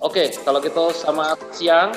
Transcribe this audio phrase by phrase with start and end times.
[0.00, 1.92] Oke, kalau gitu selamat siang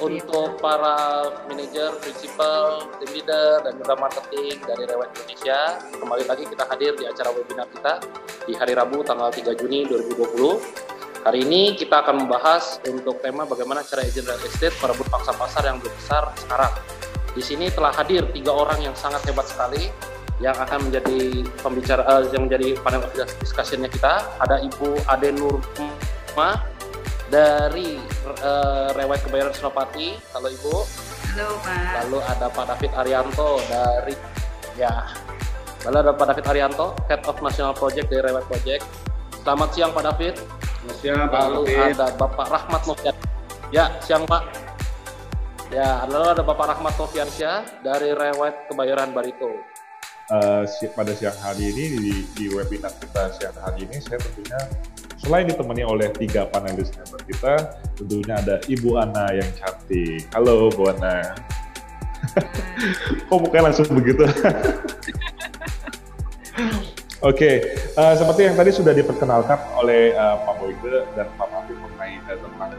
[0.00, 5.76] untuk para manajer, prinsipal, tim leader, dan juga marketing dari Rewet Indonesia.
[5.92, 8.00] Kembali lagi kita hadir di acara webinar kita
[8.48, 11.20] di hari Rabu tanggal 3 Juni 2020.
[11.20, 15.68] Hari ini kita akan membahas untuk tema bagaimana cara agent real estate merebut pangsa pasar
[15.68, 16.72] yang lebih besar sekarang.
[17.36, 19.92] Di sini telah hadir tiga orang yang sangat hebat sekali
[20.40, 23.04] yang akan menjadi pembicara uh, yang menjadi panel
[23.44, 24.24] discussionnya kita.
[24.40, 26.75] Ada Ibu Ade Nurma
[27.30, 27.98] dari
[28.42, 30.14] uh, Rewet Kebayoran Senopati.
[30.34, 30.76] Halo Ibu.
[31.34, 32.06] Halo Pak.
[32.06, 34.14] Lalu ada Pak David Arianto dari
[34.78, 34.94] ya.
[35.86, 38.82] Lalu ada Pak David Arianto, Head of National Project dari Rewet Project.
[39.42, 40.34] Selamat siang Pak David.
[40.38, 41.94] Selamat siang Pak Lalu David.
[41.94, 43.14] ada Bapak Rahmat Novian.
[43.70, 44.42] Ya, siang Pak.
[45.70, 49.50] Ya, lalu ada Bapak Rahmat Noviansyah dari Rewet Kebayoran Barito.
[50.26, 54.58] Uh, pada siang hari ini di, di webinar kita siang hari ini saya tentunya
[55.26, 57.54] selain ditemani oleh tiga panelis member kita,
[57.98, 60.22] tentunya ada Ibu Ana yang cantik.
[60.30, 61.34] Halo Bu Ana.
[63.26, 64.22] Kok mukanya langsung begitu?
[67.26, 67.54] Oke, okay.
[67.98, 72.38] uh, seperti yang tadi sudah diperkenalkan oleh uh, Pak Boyke dan Pak Mafif mengenai uh,
[72.38, 72.70] tentang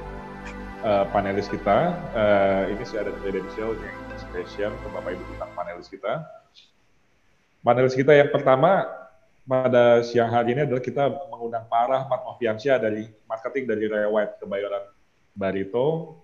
[0.88, 5.92] uh, panelis kita, uh, ini sudah ada kredensial yang spesial untuk Bapak Ibu tentang panelis
[5.92, 6.24] kita.
[7.60, 8.88] Panelis kita yang pertama
[9.48, 12.20] pada siang hari ini adalah kita mengundang Pak Rahmat
[12.84, 14.92] dari marketing dari Rewet Kebayoran
[15.32, 16.20] Barito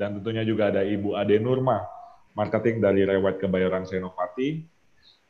[0.00, 1.84] dan tentunya juga ada Ibu Ade Nurma
[2.32, 4.64] marketing dari Rewet Kebayoran Senopati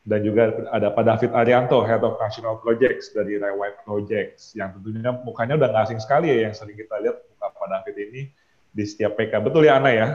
[0.07, 5.11] dan juga ada Pak David Arianto Head of National Projects dari Rewet Projects yang tentunya
[5.27, 8.23] mukanya udah nggak asing sekali ya yang sering kita lihat muka Pak David ini
[8.71, 9.43] di setiap PK.
[9.43, 10.09] Betul ya Ana ya?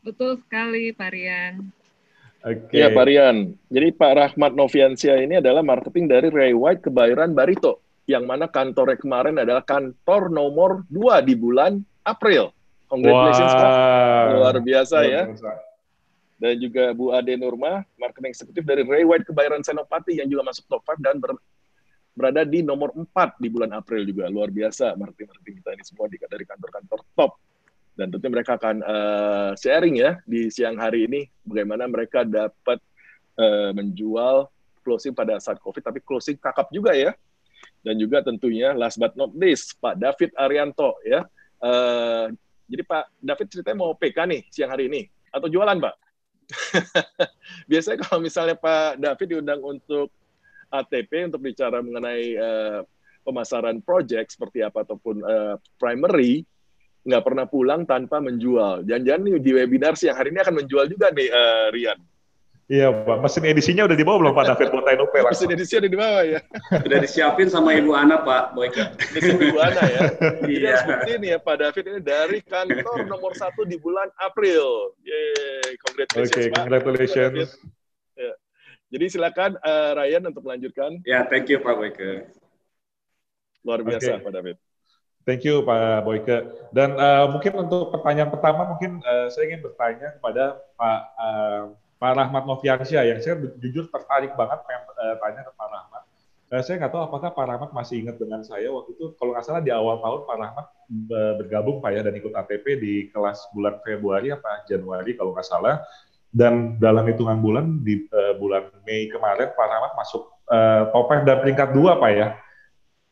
[0.00, 1.79] Betul sekali Pak Rian.
[2.40, 2.72] Oke.
[2.72, 2.80] Okay.
[2.80, 3.52] Ya Pak Rian.
[3.68, 7.84] Jadi Pak Rahmat Noviansyah ini adalah marketing dari Ray White Kebayoran Barito.
[8.08, 12.48] Yang mana kantornya kemarin adalah kantor nomor 2 di bulan April.
[12.88, 13.60] Congratulations wow.
[13.60, 13.72] Pak.
[14.32, 15.22] Luar biasa Luar ya.
[15.28, 15.52] Biasa.
[16.40, 20.64] Dan juga Bu Ade Nurma, marketing eksekutif dari Ray White Kebayoran Senopati yang juga masuk
[20.72, 21.36] top 5 dan ber,
[22.16, 24.32] berada di nomor 4 di bulan April juga.
[24.32, 27.36] Luar biasa marketing-marketing kita ini semua dari kantor-kantor top
[28.00, 32.80] dan tentunya mereka akan uh, sharing ya di siang hari ini bagaimana mereka dapat
[33.36, 34.48] uh, menjual
[34.80, 37.12] closing pada saat COVID, tapi closing kakap juga ya.
[37.84, 41.28] Dan juga tentunya last but not least Pak David Arianto ya.
[41.60, 42.32] Uh,
[42.72, 45.94] jadi Pak David ceritanya mau PK nih siang hari ini atau jualan Pak?
[47.70, 50.08] Biasanya kalau misalnya Pak David diundang untuk
[50.72, 52.80] ATP untuk bicara mengenai uh,
[53.28, 56.48] pemasaran project seperti apa ataupun uh, primary,
[57.00, 58.84] nggak pernah pulang tanpa menjual.
[58.84, 61.98] Jangan-jangan nih di webinar siang hari ini akan menjual juga nih uh, Rian.
[62.70, 65.50] Iya Pak, mesin edisinya udah dibawa belum Pak David buat Tainope langsung?
[65.50, 66.38] Mesin edisinya udah dibawa ya.
[66.86, 68.94] Udah disiapin sama Ibu Ana Pak Boyka.
[69.18, 70.00] Ibu Ana ya.
[70.46, 70.70] Jadi iya.
[70.70, 74.94] harus buktiin ya Pak David ini dari kantor nomor satu di bulan April.
[75.02, 77.58] Yeay, congratulations Oke, okay, congratulations.
[78.14, 78.32] Ya.
[78.94, 81.02] Jadi silakan uh, Ryan untuk melanjutkan.
[81.02, 82.30] Ya, thank you Pak Boyka.
[83.66, 84.22] Luar biasa okay.
[84.22, 84.56] Pak David.
[85.28, 86.36] Thank you Pak Boyke.
[86.72, 91.62] Dan uh, mungkin untuk pertanyaan pertama mungkin uh, saya ingin bertanya kepada Pak uh,
[92.00, 96.02] Pak Rahmat Noviansyah yang saya jujur tertarik banget pengen uh, tanya ke Pak Rahmat.
[96.50, 99.44] Uh, saya nggak tahu apakah Pak Rahmat masih ingat dengan saya waktu itu kalau nggak
[99.44, 100.66] salah di awal tahun Pak Rahmat
[101.36, 105.84] bergabung Pak ya dan ikut ATP di kelas bulan Februari apa Januari kalau nggak salah.
[106.30, 111.28] Dan dalam hitungan bulan di uh, bulan Mei kemarin Pak Rahmat masuk uh, top 5
[111.28, 112.28] dan peringkat dua Pak ya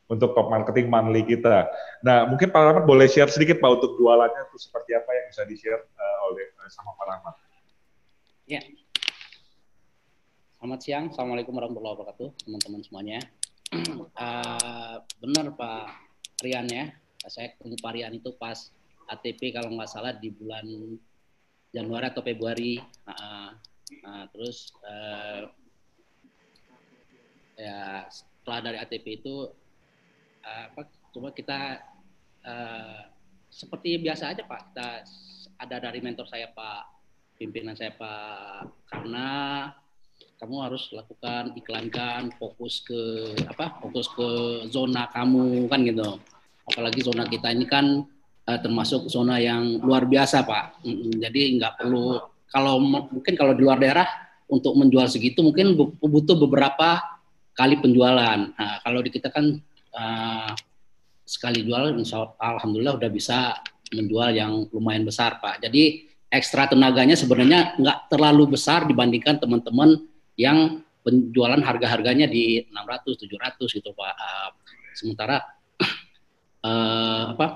[0.08, 1.68] untuk top marketing monthly kita.
[2.00, 5.42] Nah, mungkin Pak Rahmat boleh share sedikit Pak untuk jualannya itu seperti apa yang bisa
[5.44, 7.34] di-share uh, oleh uh, sama Pak Rahmat.
[8.48, 8.64] Ya.
[10.58, 13.20] Selamat siang, Assalamualaikum warahmatullahi wabarakatuh, teman-teman semuanya.
[14.16, 15.86] uh, benar Pak
[16.40, 16.88] Rian ya,
[17.28, 18.72] saya ketemu Pak Rian itu pas
[19.12, 20.64] ATP kalau nggak salah di bulan
[21.76, 22.80] Januari atau Februari.
[23.04, 23.52] Uh,
[24.08, 25.52] uh, terus uh,
[27.60, 29.52] ya setelah dari ATP itu
[30.44, 31.82] apa coba kita
[32.44, 33.00] uh,
[33.48, 34.60] seperti biasa aja Pak.
[34.70, 34.88] Kita
[35.58, 36.96] ada dari mentor saya Pak.
[37.38, 39.28] Pimpinan saya Pak karena
[40.38, 44.28] kamu harus lakukan iklankan fokus ke apa fokus ke
[44.70, 46.18] zona kamu kan gitu.
[46.68, 48.02] Apalagi zona kita ini kan
[48.46, 50.82] uh, termasuk zona yang luar biasa Pak.
[51.22, 52.18] Jadi nggak perlu
[52.48, 54.08] kalau mungkin kalau di luar daerah
[54.48, 56.98] untuk menjual segitu mungkin butuh beberapa
[57.52, 58.38] kali penjualan.
[58.54, 59.60] Nah kalau di kita kan
[59.94, 60.52] uh,
[61.28, 63.60] sekali jual insya alhamdulillah udah bisa
[63.92, 65.64] menjual yang lumayan besar Pak.
[65.64, 73.76] Jadi ekstra tenaganya sebenarnya nggak terlalu besar dibandingkan teman-teman yang penjualan harga-harganya di 600 700
[73.80, 74.14] gitu Pak.
[74.16, 74.50] Uh,
[74.92, 75.36] sementara
[76.64, 77.46] uh, apa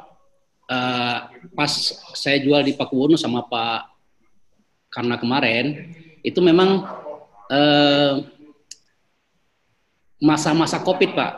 [0.69, 1.19] uh,
[1.53, 1.73] pas
[2.17, 3.93] saya jual di Pakuwono sama Pak
[4.93, 6.85] karena kemarin itu memang
[10.17, 11.33] masa-masa uh, COVID Pak.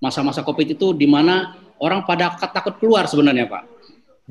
[0.00, 3.64] Masa-masa COVID itu di mana orang pada takut keluar sebenarnya Pak.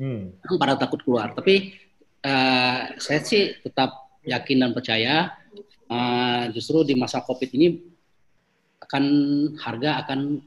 [0.00, 0.34] Hmm.
[0.58, 1.30] Pada takut keluar.
[1.30, 1.78] Tapi
[2.26, 5.34] uh, saya sih tetap yakin dan percaya
[5.88, 7.80] uh, justru di masa COVID ini
[8.82, 9.04] akan
[9.62, 10.42] harga akan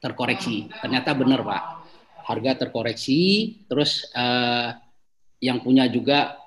[0.00, 0.70] terkoreksi.
[0.80, 1.62] Ternyata benar Pak,
[2.24, 3.20] harga terkoreksi.
[3.66, 4.72] Terus uh,
[5.44, 6.38] yang punya juga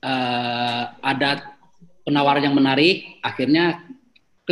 [0.00, 1.58] uh, ada
[2.02, 3.82] penawaran yang menarik, akhirnya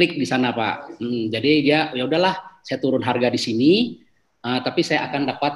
[0.00, 0.96] klik di sana Pak.
[0.96, 4.00] Hmm, jadi dia ya udahlah, saya turun harga di sini,
[4.40, 5.52] uh, tapi saya akan dapat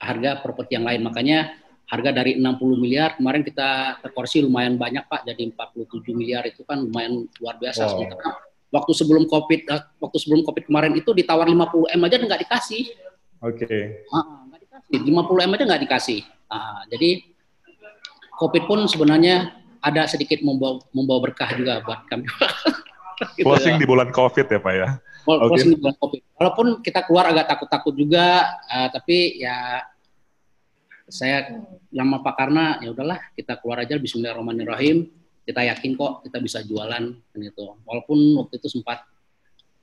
[0.00, 1.04] harga properti yang lain.
[1.04, 1.52] Makanya
[1.92, 6.80] harga dari 60 miliar kemarin kita terkoreksi lumayan banyak Pak jadi 47 miliar itu kan
[6.80, 8.08] lumayan luar biasa wow.
[8.72, 12.82] waktu sebelum Covid eh, waktu sebelum Covid kemarin itu ditawar 50 M aja nggak dikasih.
[13.44, 13.68] Oke.
[13.68, 13.84] Okay.
[14.08, 16.20] Nah, nggak dikasih 50 M aja nggak dikasih.
[16.48, 17.10] Nah, jadi
[18.40, 19.52] Covid pun sebenarnya
[19.84, 22.24] ada sedikit membawa membawa berkah juga buat kami.
[23.36, 23.80] gitu Closing ya.
[23.80, 24.88] di bulan Covid ya Pak ya.
[25.22, 25.74] Closing okay.
[25.74, 26.20] di bulan Covid.
[26.38, 29.86] Walaupun kita keluar agak takut-takut juga, uh, tapi ya
[31.12, 31.60] saya
[31.92, 35.12] lama Pak Karna ya udahlah kita keluar aja Bismillahirrahmanirrahim
[35.44, 39.04] kita yakin kok kita bisa jualan gitu walaupun waktu itu sempat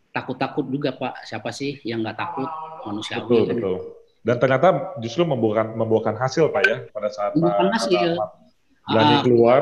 [0.10, 2.50] takut-takut juga Pak siapa sih yang nggak takut
[2.88, 3.56] manusia betul kan?
[3.56, 3.78] betul
[4.26, 4.68] dan ternyata
[5.04, 8.10] justru membuahkan membuahkan hasil Pak ya pada saat membuahkan hasil
[8.90, 9.62] berani uh, keluar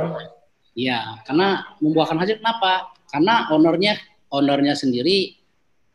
[0.77, 3.97] iya karena membuahkan hasil kenapa karena ownernya
[4.31, 5.35] ownernya sendiri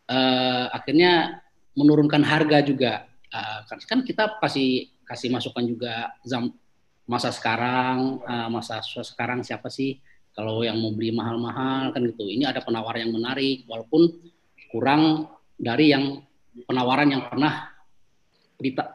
[0.08, 1.42] uh, akhirnya
[1.76, 2.92] menurunkan harga juga.
[3.32, 6.52] Uh, kan kita pasti kasih masukan juga zam,
[7.08, 10.00] masa sekarang uh, masa sekarang siapa sih?
[10.32, 12.24] Kalau yang mau beli mahal-mahal kan gitu.
[12.24, 14.08] Ini ada penawaran yang menarik walaupun
[14.72, 15.28] kurang
[15.60, 16.24] dari yang
[16.64, 17.68] penawaran yang pernah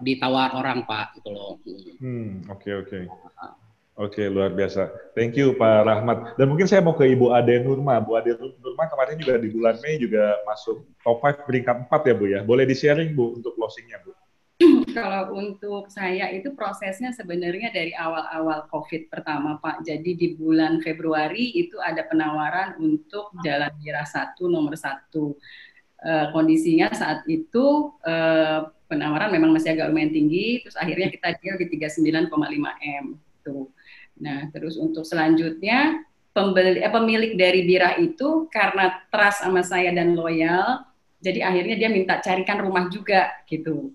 [0.01, 1.61] ditawar orang pak gitu loh.
[2.01, 2.97] Hmm oke okay, oke.
[3.05, 3.65] Okay.
[3.97, 4.93] Oke, luar biasa.
[5.17, 6.37] Thank you Pak Rahmat.
[6.37, 7.97] Dan mungkin saya mau ke Ibu Ade Nurma.
[7.97, 12.13] Bu Ade Nurma kemarin juga di bulan Mei juga masuk top 5 peringkat 4 ya
[12.13, 12.39] Bu ya.
[12.45, 14.13] Boleh di-sharing Bu untuk closingnya Bu?
[14.97, 19.81] Kalau untuk saya itu prosesnya sebenarnya dari awal-awal COVID pertama Pak.
[19.81, 25.33] Jadi di bulan Februari itu ada penawaran untuk Jalan Mira satu nomor satu.
[25.97, 28.13] E, kondisinya saat itu e,
[28.85, 30.61] penawaran memang masih agak lumayan tinggi.
[30.61, 32.29] Terus akhirnya kita deal di 39,5
[33.01, 33.17] m.
[34.17, 36.01] Nah terus untuk selanjutnya
[36.33, 40.85] pembeli eh, pemilik dari Bira itu karena trust sama saya dan loyal,
[41.21, 43.93] jadi akhirnya dia minta carikan rumah juga gitu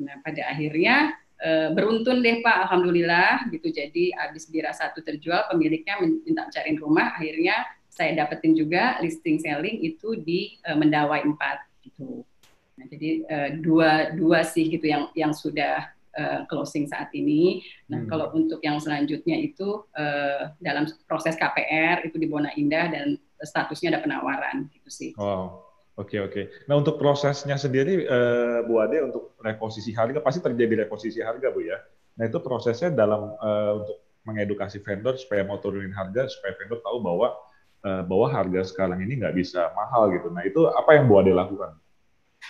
[0.00, 3.70] Nah, pada akhirnya e, beruntun deh Pak, Alhamdulillah gitu.
[3.70, 9.78] Jadi habis bira satu terjual, pemiliknya minta cariin rumah, akhirnya saya dapetin juga listing selling
[9.86, 12.26] itu di e, Mendawai 4 gitu.
[12.74, 17.62] Nah, jadi e, dua dua sih gitu yang yang sudah uh, closing saat ini.
[17.90, 18.08] Nah, hmm.
[18.08, 23.94] kalau untuk yang selanjutnya itu uh, dalam proses KPR itu di Bona Indah dan statusnya
[23.94, 25.10] ada penawaran gitu sih.
[25.18, 25.74] Wow.
[25.94, 26.66] Oke oke.
[26.66, 31.62] Nah untuk prosesnya sendiri uh, Bu Ade untuk reposisi harga pasti terjadi reposisi harga Bu
[31.62, 31.78] ya.
[32.18, 36.98] Nah itu prosesnya dalam uh, untuk mengedukasi vendor supaya mau turunin harga supaya vendor tahu
[36.98, 37.38] bahwa
[37.86, 40.34] uh, bahwa harga sekarang ini nggak bisa mahal gitu.
[40.34, 41.78] Nah itu apa yang Bu Ade lakukan?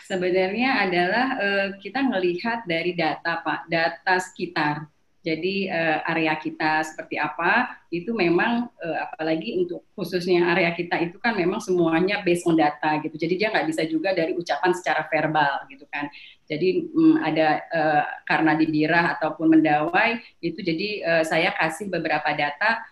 [0.04, 4.84] Sebenarnya adalah uh, kita melihat dari data Pak, data sekitar.
[5.24, 11.16] Jadi uh, area kita seperti apa itu memang uh, apalagi untuk khususnya area kita itu
[11.16, 13.16] kan memang semuanya based on data gitu.
[13.16, 16.12] Jadi dia nggak bisa juga dari ucapan secara verbal gitu kan.
[16.44, 22.28] Jadi um, ada uh, karena di Birah ataupun Mendawai itu jadi uh, saya kasih beberapa
[22.36, 22.84] data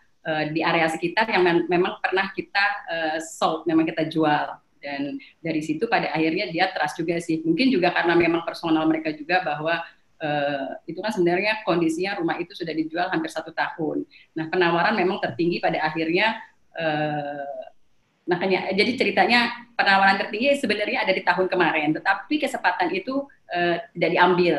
[0.54, 5.62] di area sekitar yang mem memang pernah kita uh, sold, memang kita jual dan dari
[5.62, 7.40] situ pada akhirnya dia trust juga sih.
[7.46, 9.78] Mungkin juga karena memang personal mereka juga bahwa
[10.22, 14.02] uh, itu kan sebenarnya kondisinya rumah itu sudah dijual hampir satu tahun.
[14.34, 16.38] Nah penawaran memang tertinggi pada akhirnya
[16.74, 17.62] uh,
[18.22, 24.10] makanya jadi ceritanya penawaran tertinggi sebenarnya ada di tahun kemarin, tetapi kesempatan itu uh, tidak
[24.14, 24.56] diambil.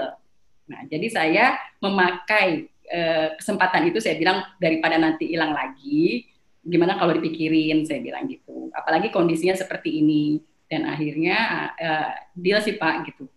[0.67, 1.45] Nah jadi saya
[1.79, 6.27] memakai uh, kesempatan itu saya bilang daripada nanti hilang lagi,
[6.63, 8.71] gimana kalau dipikirin saya bilang gitu.
[8.73, 10.39] Apalagi kondisinya seperti ini
[10.71, 11.37] dan akhirnya
[11.77, 13.27] uh, deal sih Pak gitu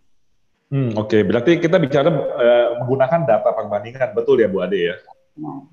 [0.67, 1.21] Hmm, Oke, okay.
[1.23, 4.95] berarti kita bicara uh, menggunakan data perbandingan, betul ya Bu Ade ya?
[5.39, 5.63] Hmm.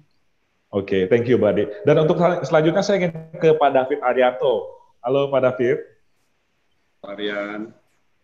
[0.70, 1.66] Oke, okay, thank you Bu Ade.
[1.82, 2.14] Dan untuk
[2.46, 4.70] selanjutnya saya ingin ke Pak David Arianto.
[5.02, 5.82] Halo Pak David.
[7.02, 7.74] Pak Arian.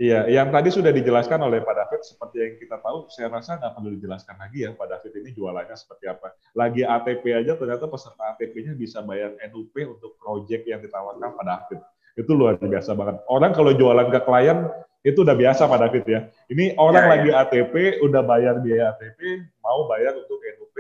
[0.01, 3.77] Iya, yang tadi sudah dijelaskan oleh Pak David, seperti yang kita tahu, saya rasa nggak
[3.77, 6.33] perlu dijelaskan lagi ya Pak David ini jualannya seperti apa.
[6.57, 11.85] Lagi ATP aja ternyata peserta ATP-nya bisa bayar NUP untuk proyek yang ditawarkan Pak David.
[12.17, 13.21] Itu luar biasa banget.
[13.29, 14.73] Orang kalau jualan ke klien
[15.05, 16.21] itu udah biasa Pak David ya.
[16.49, 17.45] Ini orang ya, lagi ya.
[17.45, 19.21] ATP, udah bayar biaya ATP,
[19.61, 20.77] mau bayar untuk NUP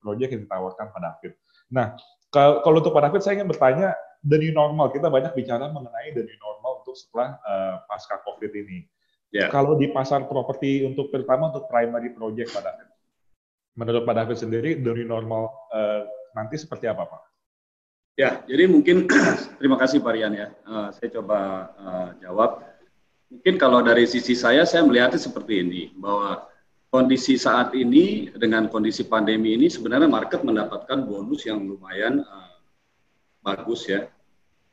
[0.00, 1.36] proyek yang ditawarkan Pak David.
[1.68, 1.92] Nah,
[2.32, 3.92] kalau untuk Pak David, saya ingin bertanya,
[4.24, 8.52] the new normal, kita banyak bicara mengenai the new normal untuk setelah uh, pasca COVID
[8.52, 8.84] ini.
[9.32, 9.48] Yeah.
[9.48, 12.88] Kalau di pasar properti untuk terutama untuk primary project Pak David,
[13.80, 16.04] menurut Pak David sendiri, the new normal uh,
[16.36, 17.22] nanti seperti apa Pak?
[18.20, 19.08] Ya, jadi mungkin
[19.58, 20.52] terima kasih Pak Rian ya.
[20.68, 21.38] Uh, saya coba
[21.80, 22.60] uh, jawab
[23.32, 26.44] Mungkin kalau dari sisi saya, saya melihatnya seperti ini, bahwa
[26.92, 32.60] kondisi saat ini dengan kondisi pandemi ini sebenarnya market mendapatkan bonus yang lumayan uh,
[33.40, 34.04] bagus ya,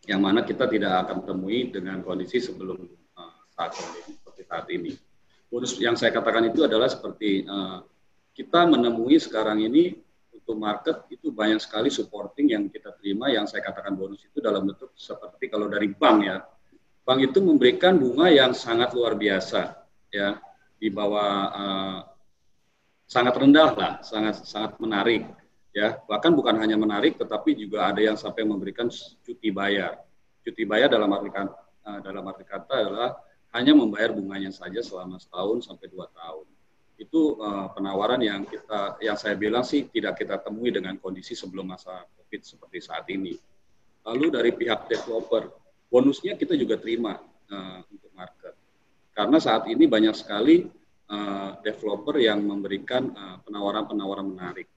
[0.07, 2.79] yang mana kita tidak akan temui dengan kondisi sebelum
[3.17, 4.91] uh, saat ini, seperti saat ini.
[5.49, 7.81] Bonus yang saya katakan itu adalah seperti uh,
[8.37, 9.97] kita menemui sekarang ini
[10.31, 14.65] untuk market itu banyak sekali supporting yang kita terima yang saya katakan bonus itu dalam
[14.65, 16.41] bentuk seperti kalau dari bank ya
[17.05, 19.77] bank itu memberikan bunga yang sangat luar biasa
[20.09, 20.41] ya
[20.79, 21.99] di bawah uh,
[23.05, 25.27] sangat rendah lah sangat sangat menarik
[25.75, 28.89] ya bahkan bukan hanya menarik tetapi juga ada yang sampai memberikan
[29.21, 30.01] cuti bayar
[30.41, 33.09] cuti bayar dalam arti kata, uh, dalam arti kata adalah
[33.53, 36.47] hanya membayar bunganya saja selama setahun sampai dua tahun
[36.99, 41.71] itu uh, penawaran yang kita yang saya bilang sih tidak kita temui dengan kondisi sebelum
[41.71, 43.37] masa covid seperti saat ini
[44.03, 45.47] lalu dari pihak developer
[45.89, 47.17] bonusnya kita juga terima
[47.49, 48.53] uh, untuk market.
[49.11, 50.69] Karena saat ini banyak sekali
[51.11, 54.69] uh, developer yang memberikan eh, penawaran-penawaran menarik.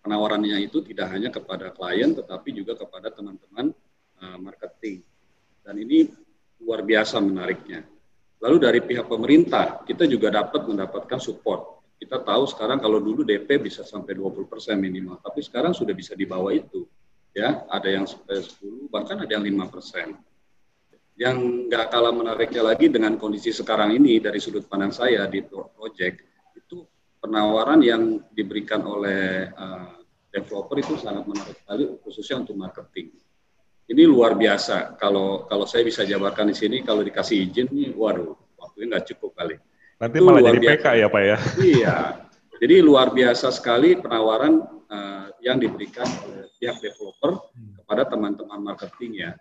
[0.00, 3.76] Penawarannya itu tidak hanya kepada klien, tetapi juga kepada teman-teman
[4.20, 5.04] uh, marketing.
[5.60, 6.08] Dan ini
[6.64, 7.84] luar biasa menariknya.
[8.40, 11.84] Lalu dari pihak pemerintah, kita juga dapat mendapatkan support.
[12.00, 14.48] Kita tahu sekarang kalau dulu DP bisa sampai 20%
[14.80, 16.88] minimal, tapi sekarang sudah bisa di bawah itu.
[17.36, 20.16] Ya, ada yang sampai 10, bahkan ada yang 5%
[21.20, 26.29] yang nggak kalah menariknya lagi dengan kondisi sekarang ini dari sudut pandang saya di project
[27.20, 30.00] penawaran yang diberikan oleh uh,
[30.32, 33.12] developer itu sangat menarik sekali khususnya untuk marketing.
[33.90, 38.32] Ini luar biasa kalau kalau saya bisa jabarkan di sini kalau dikasih izin nih waduh
[38.56, 39.56] waktunya nggak cukup kali.
[40.00, 40.74] Nanti itu malah jadi biasa.
[40.80, 41.36] PK ya Pak ya.
[41.60, 41.96] Iya.
[42.60, 47.82] Jadi luar biasa sekali penawaran uh, yang diberikan oleh pihak developer hmm.
[47.82, 49.32] kepada teman-teman marketing ya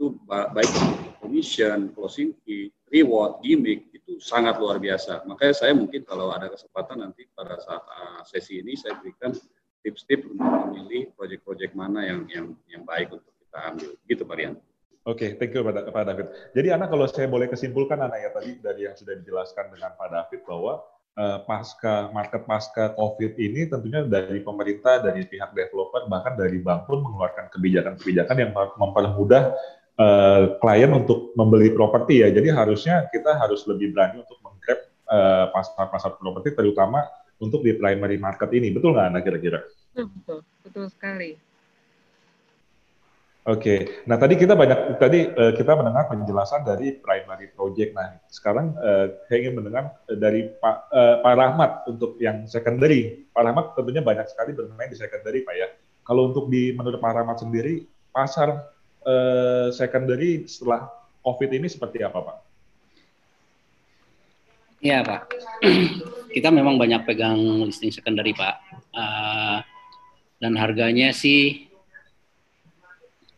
[0.00, 0.72] itu baik
[1.20, 5.22] commission, closing fee, reward, gimmick itu sangat luar biasa.
[5.22, 9.30] Makanya saya mungkin kalau ada kesempatan nanti pada saat uh, sesi ini saya berikan
[9.86, 13.90] tips-tips untuk memilih proyek-proyek mana yang yang yang baik untuk kita ambil.
[14.10, 14.54] Gitu Pak Rian.
[15.08, 16.26] Oke, okay, thank you Pak David.
[16.52, 20.08] Jadi anak kalau saya boleh kesimpulkan anak ya tadi dari yang sudah dijelaskan dengan Pak
[20.12, 20.84] David bahwa
[21.16, 26.84] uh, pasca market pasca COVID ini tentunya dari pemerintah, dari pihak developer, bahkan dari bank
[26.84, 29.56] pun mengeluarkan kebijakan-kebijakan yang mempermudah
[30.00, 32.28] uh, klien untuk membeli properti ya.
[32.32, 34.80] Jadi harusnya kita harus lebih berani untuk menggrab
[35.12, 37.04] uh, pasar-pasar properti terutama
[37.40, 38.72] untuk di primary market ini.
[38.72, 39.60] Betul nggak Ana kira-kira?
[39.92, 41.36] Betul, betul, sekali.
[43.48, 43.80] Oke, okay.
[44.04, 47.96] nah tadi kita banyak tadi uh, kita mendengar penjelasan dari primary project.
[47.96, 53.24] Nah sekarang uh, saya ingin mendengar dari Pak uh, Pak Rahmat untuk yang secondary.
[53.32, 55.72] Pak Rahmat tentunya banyak sekali bermain di secondary Pak ya.
[56.04, 58.60] Kalau untuk di menurut Pak Rahmat sendiri pasar
[59.04, 60.88] uh, secondary setelah
[61.20, 62.36] COVID ini seperti apa, Pak?
[64.80, 65.22] Iya, Pak.
[66.34, 67.36] Kita memang banyak pegang
[67.68, 68.56] listing secondary, Pak.
[68.96, 69.60] Uh,
[70.40, 71.68] dan harganya sih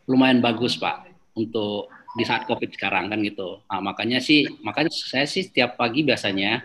[0.07, 3.59] lumayan bagus, Pak, untuk di saat COVID sekarang kan gitu.
[3.67, 6.63] Nah, makanya sih, makanya saya sih setiap pagi biasanya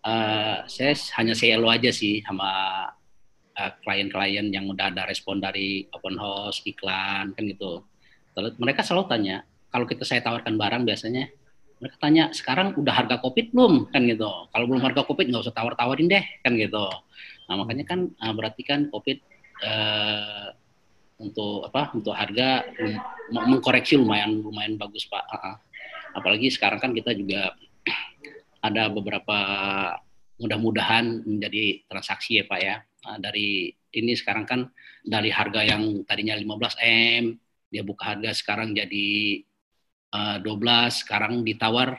[0.00, 2.48] uh, saya hanya CLO aja sih sama
[3.56, 7.84] klien-klien uh, yang udah ada respon dari open house, iklan kan gitu
[8.60, 9.36] mereka selalu tanya
[9.72, 11.28] kalau kita saya tawarkan barang biasanya
[11.76, 13.92] mereka tanya sekarang udah harga covid belum?
[13.92, 14.28] Kan gitu.
[14.48, 16.24] Kalau belum harga covid nggak usah tawar tawarin deh.
[16.40, 16.88] Kan gitu.
[17.46, 19.20] Nah makanya kan uh, berarti kan covid
[19.60, 20.48] uh,
[21.20, 22.64] untuk apa untuk harga
[23.32, 25.24] mengkoreksi lumayan lumayan bagus pak.
[26.16, 27.52] Apalagi sekarang kan kita juga
[28.66, 29.38] ada beberapa
[30.40, 32.76] mudah-mudahan menjadi transaksi ya pak ya.
[33.04, 34.60] Uh, dari ini sekarang kan
[35.04, 37.24] dari harga yang tadinya 15 m
[37.70, 39.42] dia buka harga sekarang jadi
[40.14, 41.98] uh, eh, 12 sekarang ditawar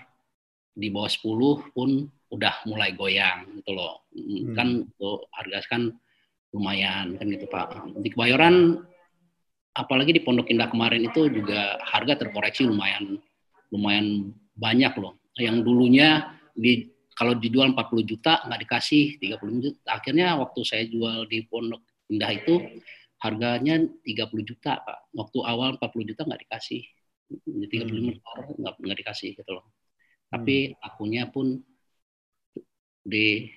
[0.78, 1.90] di bawah 10 pun
[2.28, 4.04] udah mulai goyang gitu loh.
[4.12, 4.54] Hmm.
[4.58, 5.82] kan untuk harga kan
[6.52, 7.72] lumayan kan gitu pak.
[8.04, 8.82] Di kebayoran
[9.78, 13.18] apalagi di Pondok Indah kemarin itu juga harga terkoreksi lumayan
[13.72, 15.22] lumayan banyak loh.
[15.38, 19.80] Yang dulunya di kalau dijual 40 juta nggak dikasih 30 juta.
[19.90, 21.82] Akhirnya waktu saya jual di Pondok
[22.12, 22.62] Indah itu
[23.18, 26.84] harganya 30 juta pak waktu awal 40 juta nggak dikasih
[27.28, 28.62] 35 hmm.
[28.62, 29.66] nggak nggak dikasih gitu loh
[30.28, 30.84] Tapi hmm.
[30.84, 31.56] akunya pun
[33.08, 33.48] di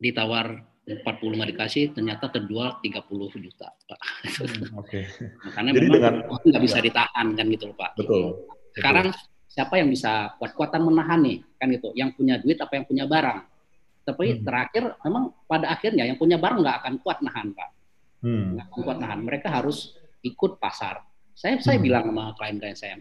[0.00, 4.00] ditawar 45 dikasih ternyata terjual 30 juta Pak.
[4.26, 5.04] Hmm, Oke.
[5.44, 5.52] Okay.
[5.54, 7.90] Karena Jadi memang nggak bisa ditahan kan gitu loh Pak.
[8.00, 8.22] Betul.
[8.72, 9.52] Sekarang betul.
[9.52, 11.92] siapa yang bisa kuat-kuatan menahan nih kan gitu?
[11.92, 13.38] Yang punya duit apa yang punya barang?
[14.08, 14.42] Tapi hmm.
[14.42, 17.70] terakhir memang pada akhirnya yang punya barang nggak akan kuat nahan Pak.
[18.20, 18.56] Hmm.
[18.56, 19.20] Nggak kuat nahan.
[19.24, 21.04] Mereka harus ikut pasar.
[21.32, 21.84] Saya saya hmm.
[21.84, 22.96] bilang sama klien-klien saya,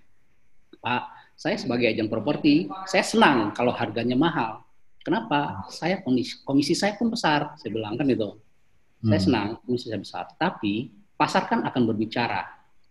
[0.79, 1.03] Pak,
[1.35, 4.63] saya sebagai agen properti, saya senang kalau harganya mahal
[4.99, 5.63] Kenapa?
[5.71, 8.35] Saya komisi, komisi saya pun besar, saya bilang kan itu.
[8.99, 9.09] Hmm.
[9.09, 12.43] Saya senang komisi saya besar, tapi pasar kan akan berbicara.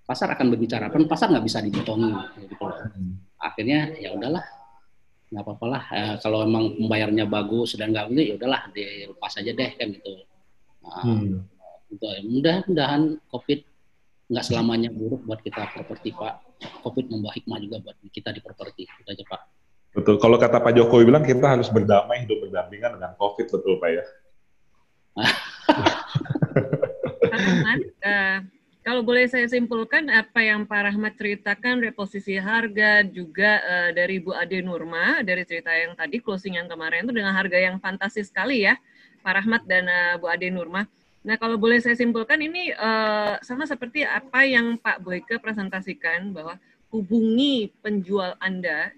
[0.09, 2.11] Pasar akan berbicara, kan pasar nggak bisa dibotongi.
[2.49, 2.57] Gitu.
[2.59, 3.23] Hmm.
[3.37, 4.43] Akhirnya ya udahlah,
[5.29, 5.85] nggak apa-apa lah.
[5.93, 10.13] Eh, kalau emang membayarnya bagus dan nggak gitu, ya udahlah, dilepas aja deh kan gitu.
[10.89, 11.39] Nah, hmm.
[11.89, 12.07] Gitu.
[12.29, 13.61] Mudah-mudahan COVID
[14.29, 16.61] nggak selamanya buruk buat kita properti Pak.
[16.85, 18.85] COVID membawa hikmah juga buat kita di properti.
[18.85, 19.41] Itu aja Pak.
[19.97, 20.21] Betul.
[20.21, 24.05] Kalau kata Pak Jokowi bilang kita harus berdamai hidup berdampingan dengan COVID, betul Pak ya?
[27.29, 28.39] Rahmat, uh,
[28.87, 34.33] kalau boleh saya simpulkan apa yang Pak Rahmat ceritakan reposisi harga juga uh, dari Bu
[34.37, 38.65] Ade Nurma dari cerita yang tadi closing yang kemarin itu dengan harga yang fantastis sekali
[38.65, 38.79] ya
[39.21, 40.87] Pak Rahmat dan uh, Bu Ade Nurma.
[41.27, 46.57] Nah kalau boleh saya simpulkan ini uh, sama seperti apa yang Pak Boyke presentasikan bahwa
[46.89, 48.95] hubungi penjual Anda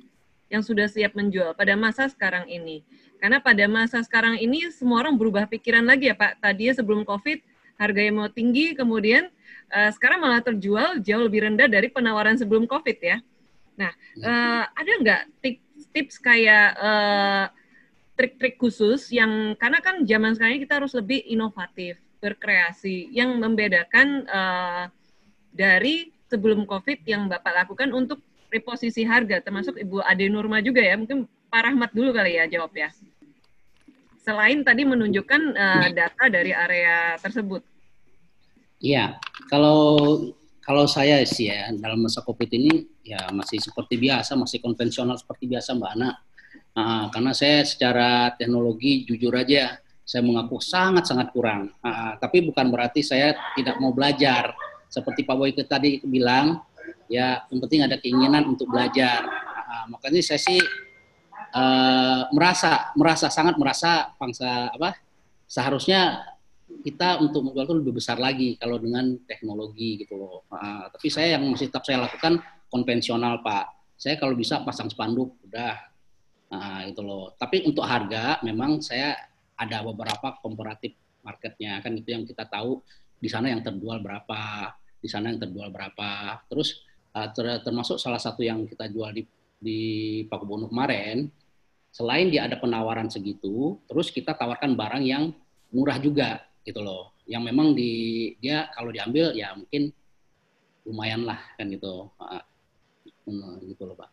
[0.50, 2.82] yang sudah siap menjual pada masa sekarang ini.
[3.22, 6.42] Karena pada masa sekarang ini semua orang berubah pikiran lagi ya Pak.
[6.42, 7.38] Tadinya sebelum COVID
[7.80, 9.32] harganya mau tinggi, kemudian
[9.72, 13.16] uh, sekarang malah terjual jauh lebih rendah dari penawaran sebelum COVID ya.
[13.80, 17.48] Nah, uh, ada nggak tips, tips kayak uh,
[18.20, 24.84] trik-trik khusus yang karena kan zaman sekarang kita harus lebih inovatif, berkreasi, yang membedakan uh,
[25.50, 28.22] dari sebelum COVID yang Bapak lakukan untuk
[28.52, 30.94] reposisi harga, termasuk Ibu Ade Nurma juga ya.
[30.94, 32.92] Mungkin Pak Rahmat dulu kali ya jawab ya.
[34.20, 37.64] Selain tadi menunjukkan uh, data dari area tersebut.
[38.78, 39.16] Iya,
[39.48, 40.20] kalau
[40.60, 45.50] kalau saya sih ya dalam masa COVID ini ya masih seperti biasa, masih konvensional seperti
[45.50, 46.10] biasa Mbak Ana.
[46.70, 51.70] Uh, karena saya secara teknologi jujur aja saya mengaku sangat-sangat kurang.
[51.86, 54.50] Uh, tapi bukan berarti saya tidak mau belajar.
[54.90, 56.66] Seperti Pak Boyke tadi bilang,
[57.06, 59.22] ya yang penting ada keinginan untuk belajar.
[59.70, 60.58] Nah, makanya saya sih
[61.54, 64.98] uh, merasa merasa sangat merasa bangsa apa
[65.46, 66.26] seharusnya
[66.82, 70.42] kita untuk menjual itu lebih besar lagi kalau dengan teknologi gitu loh.
[70.50, 73.94] Uh, tapi saya yang masih tetap saya lakukan konvensional pak.
[73.94, 75.78] Saya kalau bisa pasang spanduk udah.
[76.50, 77.30] Nah, itu loh.
[77.38, 79.29] Tapi untuk harga memang saya
[79.60, 82.80] ada beberapa komparatif marketnya kan itu yang kita tahu
[83.20, 86.40] di sana yang terjual berapa di sana yang terjual berapa.
[86.46, 89.24] Terus ter termasuk salah satu yang kita jual di
[89.60, 89.80] di
[90.24, 91.28] Pakubono kemarin,
[91.92, 95.36] selain dia ada penawaran segitu, terus kita tawarkan barang yang
[95.72, 99.92] murah juga gitu loh, yang memang di dia kalau diambil ya mungkin
[100.88, 102.44] lumayan lah kan gitu, uh,
[103.64, 104.08] gitu loh pak.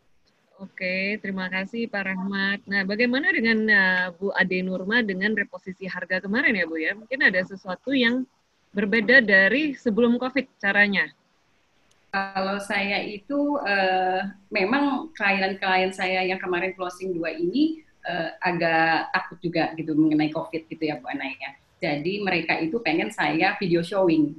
[0.57, 2.65] Oke, terima kasih Pak Rahmat.
[2.65, 6.97] Nah, bagaimana dengan uh, Bu Ade Nurma dengan reposisi harga kemarin ya Bu ya?
[6.97, 8.25] Mungkin ada sesuatu yang
[8.73, 11.13] berbeda dari sebelum COVID caranya.
[12.09, 19.37] Kalau saya itu uh, memang klien-klien saya yang kemarin closing dua ini uh, agak takut
[19.37, 21.53] juga gitu mengenai COVID gitu ya Bu Ana ya.
[21.77, 24.33] Jadi mereka itu pengen saya video showing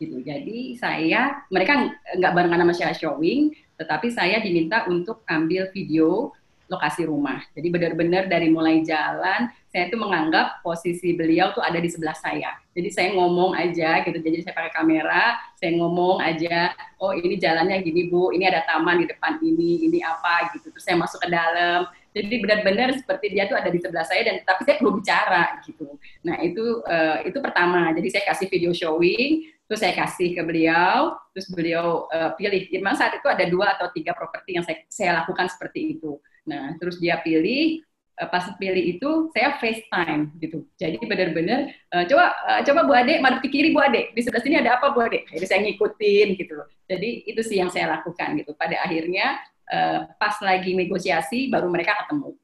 [0.00, 0.24] gitu.
[0.24, 6.34] Jadi saya mereka nggak barengan sama saya showing, tetapi saya diminta untuk ambil video
[6.68, 7.40] lokasi rumah.
[7.56, 12.56] Jadi benar-benar dari mulai jalan saya itu menganggap posisi beliau tuh ada di sebelah saya.
[12.76, 14.16] Jadi saya ngomong aja gitu.
[14.20, 19.04] Jadi saya pakai kamera, saya ngomong aja, oh ini jalannya gini Bu, ini ada taman
[19.04, 20.68] di depan ini, ini apa gitu.
[20.72, 21.88] Terus saya masuk ke dalam.
[22.16, 25.88] Jadi benar-benar seperti dia tuh ada di sebelah saya dan tapi saya perlu bicara gitu.
[26.24, 27.92] Nah, itu uh, itu pertama.
[27.92, 32.72] Jadi saya kasih video showing, terus saya kasih ke beliau, terus beliau uh, pilih.
[32.80, 36.16] Memang saat itu ada dua atau tiga properti yang saya, saya lakukan seperti itu.
[36.48, 37.84] Nah, terus dia pilih,
[38.18, 40.66] Eh, pas pilih itu saya FaceTime gitu.
[40.74, 44.10] Jadi benar-benar uh, coba uh, coba Bu Ade madep ke kiri Bu Ade.
[44.10, 45.22] Di sebelah sini ada apa Bu Ade?
[45.30, 46.58] Jadi saya ngikutin gitu
[46.90, 48.58] Jadi itu sih yang saya lakukan gitu.
[48.58, 49.38] Pada akhirnya
[49.70, 52.34] uh, pas lagi negosiasi baru mereka ketemu.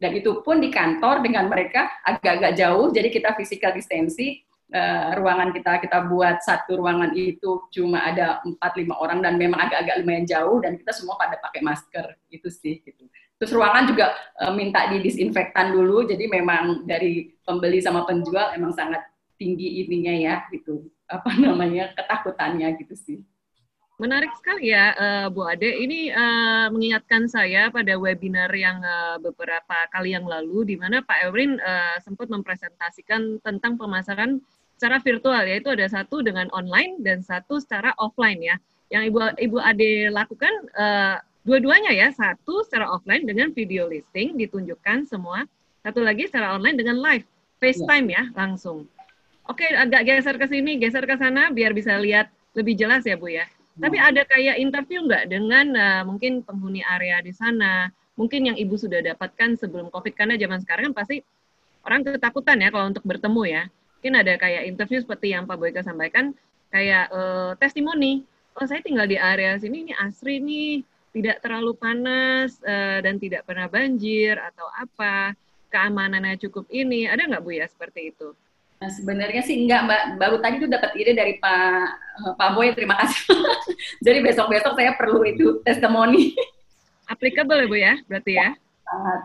[0.00, 2.88] Dan itu pun di kantor dengan mereka agak-agak jauh.
[2.88, 8.76] Jadi kita physical distancing Uh, ruangan kita kita buat satu ruangan itu cuma ada empat
[8.76, 12.76] lima orang dan memang agak-agak lumayan jauh dan kita semua pada pakai masker itu sih
[12.84, 13.08] gitu.
[13.40, 14.12] Terus ruangan juga
[14.44, 19.08] uh, minta didisinfektan dulu, jadi memang dari pembeli sama penjual emang sangat
[19.40, 20.84] tinggi ininya ya, gitu.
[21.08, 23.18] Apa namanya ketakutannya gitu sih.
[23.96, 25.80] Menarik sekali ya, uh, Bu Ade.
[25.80, 26.12] Ini
[26.68, 28.84] mengingatkan saya pada webinar yang
[29.24, 34.44] beberapa kali yang lalu, di mana Pak uh, sempat mempresentasikan tentang pemasaran
[34.78, 38.56] secara virtual, yaitu ada satu dengan online dan satu secara offline ya.
[38.94, 45.10] Yang Ibu Ibu Ade lakukan uh, dua-duanya ya, satu secara offline dengan video listing ditunjukkan
[45.10, 45.42] semua,
[45.82, 47.26] satu lagi secara online dengan live
[47.58, 48.86] FaceTime ya, ya langsung.
[49.50, 53.34] Oke, agak geser ke sini, geser ke sana biar bisa lihat lebih jelas ya Bu
[53.34, 53.50] ya.
[53.78, 54.08] Tapi hmm.
[54.14, 59.02] ada kayak interview nggak dengan uh, mungkin penghuni area di sana, mungkin yang ibu sudah
[59.02, 61.22] dapatkan sebelum COVID karena zaman sekarang kan pasti
[61.86, 63.62] orang ketakutan ya kalau untuk bertemu ya.
[63.98, 66.30] Mungkin ada kayak interview seperti yang Pak Boyka sampaikan,
[66.70, 68.22] kayak uh, testimoni.
[68.54, 73.42] Oh saya tinggal di area sini ini asri nih, tidak terlalu panas uh, dan tidak
[73.42, 75.34] pernah banjir atau apa,
[75.74, 77.10] keamanannya cukup ini.
[77.10, 78.30] Ada nggak Bu ya seperti itu?
[78.78, 81.82] Nah, sebenarnya sih enggak Mbak, baru tadi tuh dapat ide dari Pak
[82.22, 83.34] eh, Pak Boy, terima kasih.
[84.06, 86.38] Jadi besok-besok saya perlu itu testimoni.
[87.10, 88.54] Applicable ya Bu ya, berarti ya?
[88.86, 89.20] Sangat.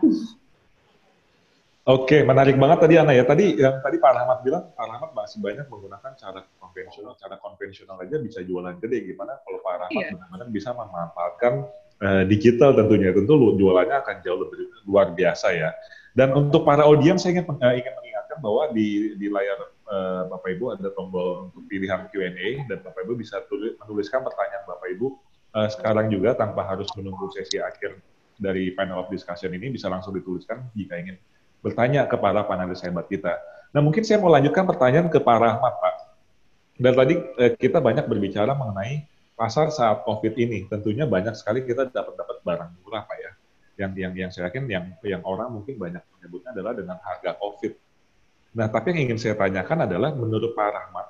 [1.84, 3.28] Oke, menarik banget tadi Ana ya.
[3.28, 7.12] Tadi yang tadi Pak Rahmat bilang, Pak Rahmat masih banyak menggunakan cara konvensional.
[7.20, 9.12] Cara konvensional aja bisa jualan gede.
[9.12, 10.16] Gimana kalau Pak Rahmat iya.
[10.16, 11.52] benar-benar bisa memanfaatkan
[12.00, 13.12] uh, digital tentunya.
[13.12, 15.76] Tentu jualannya akan jauh lebih luar biasa ya.
[16.16, 20.56] Dan untuk para audiens saya ingin, uh, ingin mengingatkan bahwa di, di layar uh, Bapak
[20.56, 25.06] Ibu ada tombol untuk pilihan Q&A dan Bapak Ibu bisa tulis, menuliskan pertanyaan Bapak Ibu
[25.52, 28.00] uh, sekarang juga tanpa harus menunggu sesi akhir
[28.40, 31.20] dari panel of discussion ini bisa langsung dituliskan jika ingin
[31.64, 33.40] bertanya kepada panelis hebat kita.
[33.72, 35.94] Nah mungkin saya mau lanjutkan pertanyaan ke Pak Rahmat Pak.
[36.76, 40.68] Dan tadi eh, kita banyak berbicara mengenai pasar saat COVID ini.
[40.68, 43.32] Tentunya banyak sekali kita dapat dapat barang murah Pak ya.
[43.74, 47.72] Yang yang yang saya yakin yang yang orang mungkin banyak menyebutnya adalah dengan harga COVID
[48.54, 51.06] Nah, tapi yang ingin saya tanyakan adalah menurut Pak Rahmat,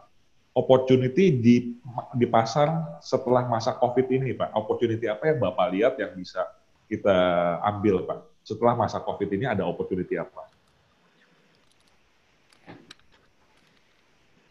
[0.56, 1.76] opportunity di
[2.16, 6.40] di pasar setelah masa COVID ini, Pak, opportunity apa yang Bapak lihat yang bisa
[6.88, 7.12] kita
[7.60, 8.18] ambil, Pak?
[8.44, 10.52] Setelah masa COVID ini ada opportunity apa?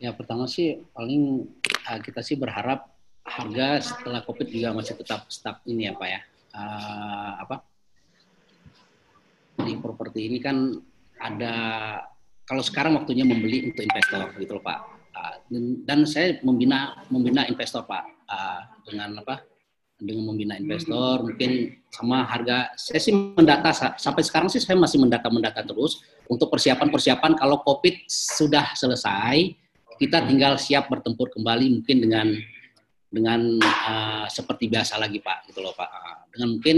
[0.01, 1.47] Ya, pertama sih paling
[1.87, 2.89] uh, kita sih berharap
[3.23, 6.21] harga setelah COVID juga masih tetap stuck ini ya, Pak ya.
[6.57, 7.55] Uh, apa?
[9.61, 10.73] Di properti ini kan
[11.21, 11.55] ada
[12.49, 14.79] kalau sekarang waktunya membeli untuk investor gitu loh Pak.
[15.13, 15.35] Uh,
[15.85, 19.52] dan saya membina membina investor Pak uh, dengan apa?
[20.03, 25.31] Dengan membina investor mungkin sama harga saya sih mendata sampai sekarang sih saya masih mendata
[25.31, 29.55] mendata terus untuk persiapan-persiapan kalau Covid sudah selesai
[29.95, 32.27] kita tinggal siap bertempur kembali mungkin dengan
[33.13, 35.89] dengan uh, seperti biasa lagi Pak gitu loh Pak.
[36.33, 36.77] Dengan mungkin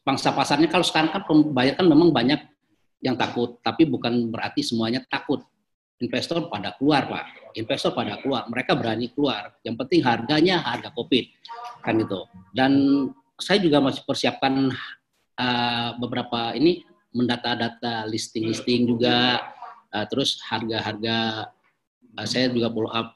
[0.00, 2.40] pangsa pasarnya kalau sekarang kan pembayar kan memang banyak
[3.04, 5.44] yang takut, tapi bukan berarti semuanya takut.
[5.98, 7.54] Investor pada keluar, Pak.
[7.58, 9.58] Investor pada keluar, mereka berani keluar.
[9.66, 11.24] Yang penting harganya harga COVID,
[11.82, 12.20] kan itu.
[12.54, 12.72] Dan
[13.34, 14.70] saya juga masih persiapkan
[15.38, 19.42] uh, beberapa ini mendata-data listing-listing juga,
[19.90, 21.50] uh, terus harga-harga
[22.14, 23.08] uh, saya juga follow up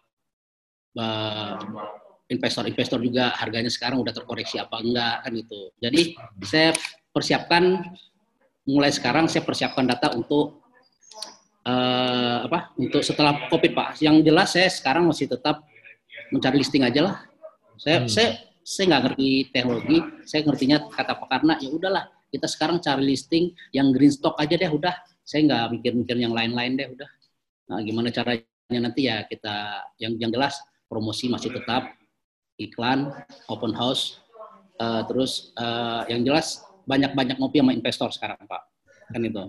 [2.28, 5.60] investor-investor juga harganya sekarang udah terkoreksi apa enggak kan itu.
[5.80, 6.02] Jadi
[6.44, 6.76] saya
[7.12, 7.80] persiapkan
[8.68, 10.61] mulai sekarang saya persiapkan data untuk
[11.66, 15.62] uh, apa untuk setelah covid pak yang jelas saya sekarang masih tetap
[16.32, 17.16] mencari listing aja lah
[17.78, 18.08] saya hmm.
[18.08, 18.28] saya
[18.62, 23.52] saya nggak ngerti teknologi saya ngertinya kata pak karena ya udahlah kita sekarang cari listing
[23.74, 27.10] yang green stock aja deh udah saya nggak mikir-mikir yang lain-lain deh udah
[27.72, 31.94] nah gimana caranya nanti ya kita yang yang jelas promosi masih tetap
[32.60, 33.10] iklan
[33.48, 34.22] open house
[34.78, 38.62] uh, terus uh, yang jelas banyak-banyak ngopi sama investor sekarang Pak.
[39.12, 39.44] Kan itu.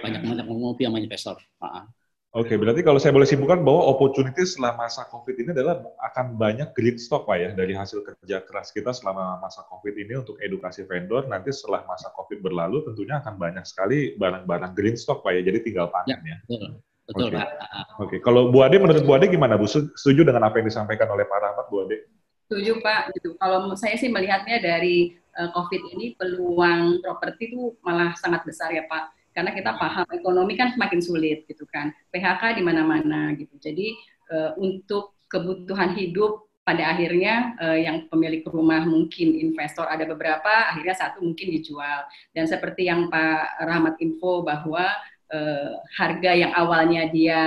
[0.00, 1.36] Banyak-banyak ngopi sama investor.
[1.58, 1.90] Pak.
[2.36, 5.80] Oke, okay, berarti kalau saya boleh simpulkan bahwa opportunity setelah masa COVID ini adalah
[6.12, 10.20] akan banyak green stock Pak ya, dari hasil kerja keras kita selama masa COVID ini
[10.20, 15.24] untuk edukasi vendor, nanti setelah masa COVID berlalu tentunya akan banyak sekali barang-barang green stock
[15.24, 16.36] Pak ya, jadi tinggal panen ya.
[16.36, 16.38] ya.
[16.44, 16.68] Betul,
[17.08, 17.36] betul okay.
[17.40, 17.48] Pak.
[17.48, 18.18] Oke, okay.
[18.20, 19.64] kalau Bu Ade, menurut Bu Ade gimana Bu?
[19.64, 22.12] Setuju dengan apa yang disampaikan oleh Pak Rahmat, Bu Ade?
[22.44, 23.40] Setuju Pak, gitu.
[23.40, 28.84] Kalau saya sih melihatnya dari uh, COVID ini peluang properti itu malah sangat besar ya
[28.84, 29.16] Pak.
[29.38, 31.94] Karena kita paham ekonomi kan semakin sulit gitu kan.
[32.10, 33.54] PHK di mana-mana gitu.
[33.62, 33.94] Jadi
[34.34, 40.98] uh, untuk kebutuhan hidup pada akhirnya uh, yang pemilik rumah mungkin investor ada beberapa akhirnya
[40.98, 42.04] satu mungkin dijual
[42.36, 44.84] dan seperti yang Pak Rahmat info bahwa
[45.32, 47.40] uh, harga yang awalnya dia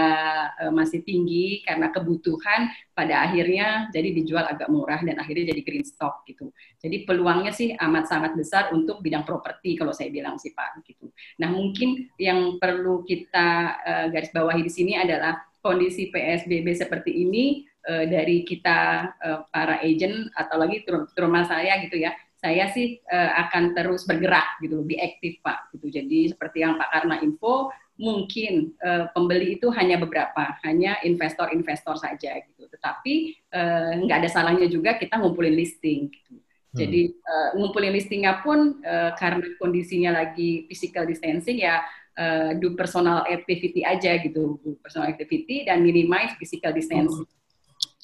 [0.61, 5.85] uh, masih tinggi karena kebutuhan pada akhirnya jadi dijual agak murah dan akhirnya jadi green
[5.85, 6.49] stock gitu.
[6.81, 11.09] Jadi peluangnya sih amat sangat besar untuk bidang properti kalau saya bilang sih Pak gitu.
[11.41, 13.47] Nah, mungkin yang perlu kita
[13.81, 19.81] uh, garis bawahi di sini adalah kondisi PSBB seperti ini uh, dari kita uh, para
[19.81, 24.97] agent atau lagi terutama saya gitu ya saya sih uh, akan terus bergerak gitu lebih
[24.97, 27.69] aktif Pak gitu jadi seperti yang Pak Karna info
[28.01, 34.65] mungkin uh, pembeli itu hanya beberapa hanya investor-investor saja gitu tetapi uh, nggak ada salahnya
[34.65, 36.41] juga kita ngumpulin listing gitu.
[36.71, 41.83] Jadi uh, ngumpulin listingnya pun uh, karena kondisinya lagi physical distancing ya
[42.15, 47.27] uh, do personal activity aja gitu, do personal activity dan minimize physical distancing.
[47.27, 47.40] Hmm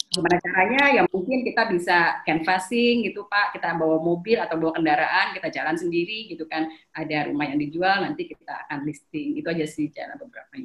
[0.08, 5.36] gimana caranya ya mungkin kita bisa canvassing gitu Pak kita bawa mobil atau bawa kendaraan
[5.36, 9.67] kita jalan sendiri gitu kan ada rumah yang dijual nanti kita akan listing itu aja
[9.67, 10.56] sih cara beberapa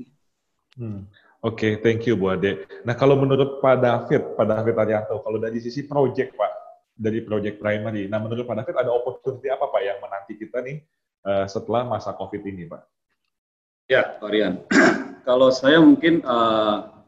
[0.79, 1.03] hmm.
[1.43, 2.71] Oke, okay, thank you Bu Ade.
[2.87, 6.53] Nah kalau menurut Pak David, Pak David Arianto, kalau dari sisi project Pak,
[6.95, 10.79] dari project primary, nah menurut Pak David ada opportunity apa Pak yang menanti kita nih
[11.27, 12.83] uh, setelah masa COVID ini Pak?
[13.91, 14.63] Ya, Pak Rian.
[15.29, 17.02] kalau saya mungkin uh,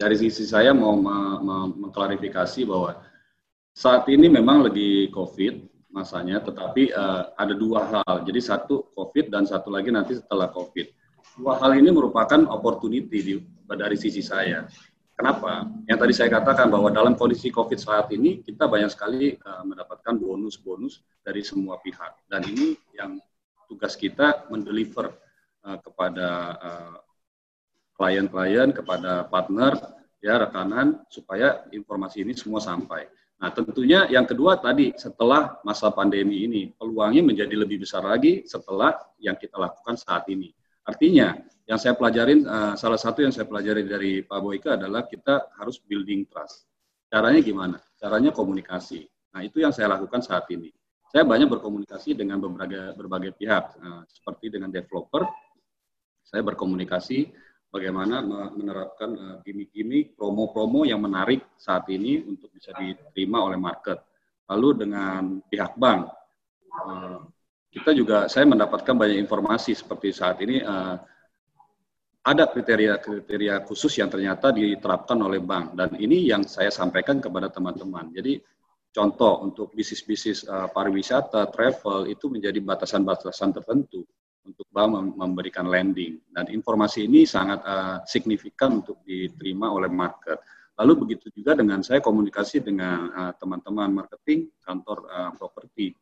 [0.00, 0.96] dari sisi saya mau
[1.76, 3.04] mengklarifikasi bahwa
[3.76, 8.24] saat ini memang lagi COVID masanya, tetapi uh, ada dua hal.
[8.24, 10.88] Jadi satu COVID dan satu lagi nanti setelah COVID.
[11.36, 13.34] Dua hal ini merupakan opportunity di,
[13.68, 14.64] dari sisi saya.
[15.12, 15.68] Kenapa?
[15.84, 20.16] Yang tadi saya katakan bahwa dalam kondisi COVID saat ini kita banyak sekali uh, mendapatkan
[20.16, 22.24] bonus-bonus dari semua pihak.
[22.24, 23.20] Dan ini yang
[23.68, 25.12] tugas kita mendeliver
[25.68, 26.56] uh, kepada
[28.00, 29.76] klien-klien, kepada partner,
[30.24, 33.04] ya rekanan, supaya informasi ini semua sampai.
[33.40, 38.96] Nah tentunya yang kedua tadi setelah masa pandemi ini peluangnya menjadi lebih besar lagi setelah
[39.16, 40.52] yang kita lakukan saat ini.
[40.84, 45.56] Artinya yang saya pelajarin uh, salah satu yang saya pelajari dari Pak Boyke adalah kita
[45.56, 46.68] harus building trust.
[47.08, 47.76] Caranya gimana?
[47.96, 49.08] Caranya komunikasi.
[49.32, 50.68] Nah itu yang saya lakukan saat ini.
[51.08, 55.24] Saya banyak berkomunikasi dengan berbagai berbagai pihak, uh, seperti dengan developer.
[56.20, 57.32] Saya berkomunikasi
[57.70, 58.20] bagaimana
[58.52, 64.02] menerapkan uh, gimmick-gimmick, promo-promo yang menarik saat ini untuk bisa diterima oleh market.
[64.50, 66.10] Lalu dengan pihak bank,
[66.74, 67.22] uh,
[67.70, 70.98] kita juga saya mendapatkan banyak informasi seperti saat ini uh,
[72.26, 78.12] ada kriteria-kriteria khusus yang ternyata diterapkan oleh bank dan ini yang saya sampaikan kepada teman-teman.
[78.12, 78.36] Jadi
[78.92, 84.04] contoh untuk bisnis-bisnis pariwisata, travel itu menjadi batasan-batasan tertentu
[84.50, 90.42] untuk bank memberikan lending dan informasi ini sangat uh, signifikan untuk diterima oleh market.
[90.80, 95.92] Lalu begitu juga dengan saya komunikasi dengan eh, teman-teman uh, marketing kantor uh, properti.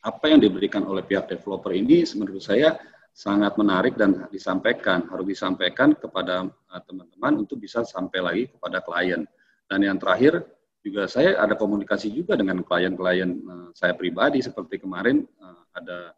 [0.00, 2.72] Apa yang diberikan oleh pihak developer ini menurut saya
[3.12, 6.48] sangat menarik dan disampaikan harus disampaikan kepada
[6.88, 9.28] teman-teman uh, untuk bisa sampai lagi kepada klien.
[9.68, 10.40] Dan yang terakhir
[10.80, 13.28] juga saya ada komunikasi juga dengan klien-klien
[13.74, 15.26] saya pribadi seperti kemarin
[15.74, 16.14] ada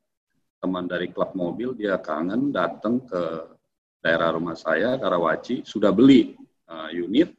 [0.58, 3.22] teman dari klub mobil dia kangen datang ke
[4.02, 6.34] daerah rumah saya Karawaci sudah beli
[6.70, 7.30] uh, unit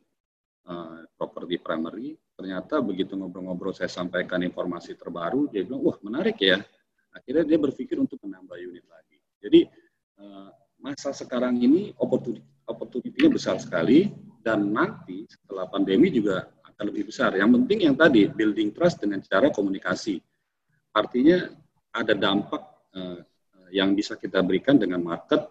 [0.67, 2.15] uh, properti primary.
[2.39, 6.59] Ternyata begitu ngobrol-ngobrol saya sampaikan informasi terbaru dia bilang wah menarik ya.
[7.11, 9.17] Akhirnya dia berpikir untuk menambah unit lagi.
[9.43, 9.59] Jadi
[10.23, 14.13] uh, masa sekarang ini opportunity opportunity-nya besar sekali
[14.45, 17.33] dan nanti setelah pandemi juga akan lebih besar.
[17.33, 20.21] Yang penting yang tadi building trust dengan cara komunikasi.
[20.93, 21.49] Artinya
[21.89, 23.19] ada dampak uh,
[23.69, 25.45] yang bisa kita berikan dengan market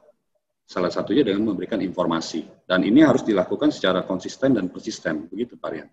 [0.69, 5.71] salah satunya dengan memberikan informasi dan ini harus dilakukan secara konsisten dan persisten begitu Pak
[5.73, 5.89] Rian.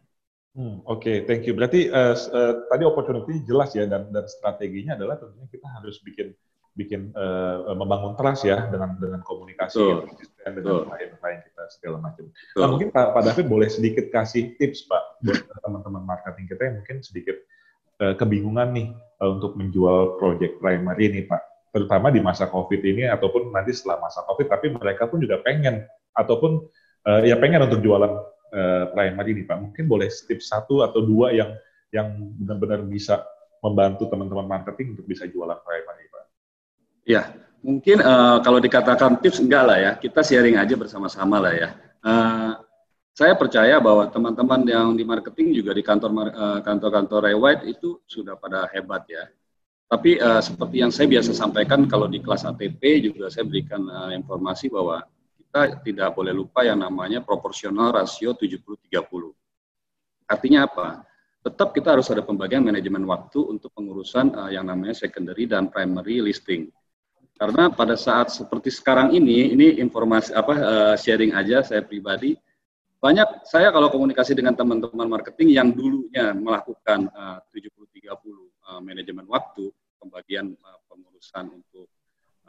[0.55, 1.51] Hmm, Oke, okay, thank you.
[1.51, 6.31] Berarti uh, uh, tadi opportunity jelas ya dan dan strateginya adalah tentunya kita harus bikin
[6.75, 12.27] bikin uh, membangun trust ya dengan dengan komunikasi yang konsisten dengan klien-klien kita segala macam.
[12.59, 16.75] Nah, mungkin Pak, Pak David boleh sedikit kasih tips Pak buat teman-teman marketing kita yang
[16.83, 17.35] mungkin sedikit
[17.99, 18.87] kebingungan nih
[19.21, 24.07] uh, untuk menjual project primary ini Pak terutama di masa COVID ini ataupun nanti setelah
[24.07, 25.83] masa COVID, tapi mereka pun juga pengen
[26.15, 26.63] ataupun
[27.03, 28.15] uh, ya pengen untuk jualan
[28.55, 29.59] uh, primary ini Pak.
[29.59, 31.51] Mungkin boleh tips satu atau dua yang
[31.91, 33.27] yang benar-benar bisa
[33.59, 36.23] membantu teman-teman marketing untuk bisa jualan primary Pak.
[37.03, 41.69] Ya, mungkin uh, kalau dikatakan tips enggak lah ya, kita sharing aja bersama-sama lah ya.
[41.99, 42.55] Uh,
[43.15, 46.11] saya percaya bahwa teman-teman yang di marketing juga di kantor
[46.67, 49.23] kantor-kantor Rewide itu sudah pada hebat ya
[49.85, 54.09] tapi uh, seperti yang saya biasa sampaikan kalau di kelas ATP juga saya berikan uh,
[54.17, 55.05] informasi bahwa
[55.37, 58.89] kita tidak boleh lupa yang namanya proporsional rasio 70-30.
[60.25, 61.05] Artinya apa?
[61.45, 66.17] Tetap kita harus ada pembagian manajemen waktu untuk pengurusan uh, yang namanya secondary dan primary
[66.17, 66.73] listing.
[67.37, 72.33] Karena pada saat seperti sekarang ini, ini informasi apa uh, sharing aja saya pribadi,
[73.05, 79.69] banyak saya kalau komunikasi dengan teman-teman marketing yang dulunya melakukan uh, 70-30 uh, manajemen waktu,
[80.01, 81.85] pembagian uh, pengurusan untuk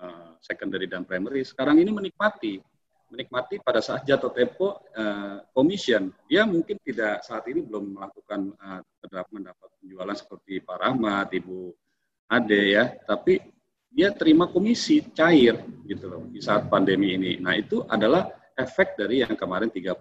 [0.00, 2.64] uh, secondary dan primary, sekarang ini menikmati,
[3.12, 6.08] menikmati pada saat jatuh tempo uh, commission.
[6.24, 8.80] Dia mungkin tidak saat ini belum melakukan uh,
[9.28, 11.68] mendapat penjualan seperti Pak Rahmat, Ibu
[12.32, 13.44] Ade ya, tapi
[13.92, 17.36] dia terima komisi cair gitu loh di saat pandemi ini.
[17.44, 19.92] Nah itu adalah efek dari yang kemarin 30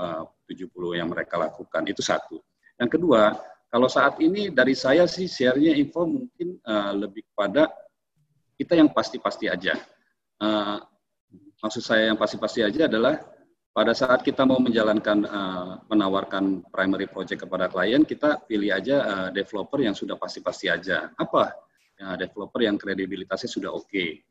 [0.00, 2.40] uh, 70 yang mereka lakukan itu satu.
[2.80, 3.36] Yang kedua,
[3.68, 7.70] kalau saat ini dari saya sih share-nya info mungkin uh, lebih kepada
[8.56, 9.76] kita yang pasti-pasti aja.
[10.40, 10.80] Uh,
[11.60, 13.20] maksud saya yang pasti-pasti aja adalah
[13.70, 19.28] pada saat kita mau menjalankan uh, menawarkan primary project kepada klien, kita pilih aja uh,
[19.30, 21.14] developer yang sudah pasti-pasti aja.
[21.14, 21.54] Apa?
[21.94, 23.86] Ya, developer yang kredibilitasnya sudah oke.
[23.86, 24.24] Okay.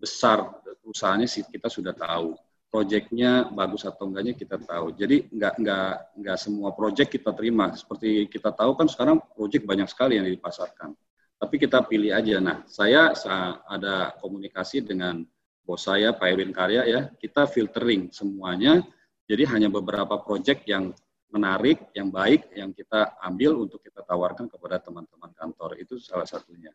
[0.00, 0.42] Besar
[0.82, 2.34] perusahaannya sih kita sudah tahu.
[2.70, 4.94] Proyeknya bagus atau enggaknya kita tahu.
[4.94, 7.74] Jadi enggak enggak enggak semua proyek kita terima.
[7.74, 10.94] Seperti kita tahu kan sekarang proyek banyak sekali yang dipasarkan
[11.40, 12.36] tapi kita pilih aja.
[12.36, 13.16] Nah, saya
[13.64, 15.24] ada komunikasi dengan
[15.64, 18.84] bos saya, Pak Erwin Karya ya, kita filtering semuanya.
[19.24, 20.92] Jadi hanya beberapa proyek yang
[21.32, 25.80] menarik, yang baik, yang kita ambil untuk kita tawarkan kepada teman-teman kantor.
[25.80, 26.68] Itu salah satunya.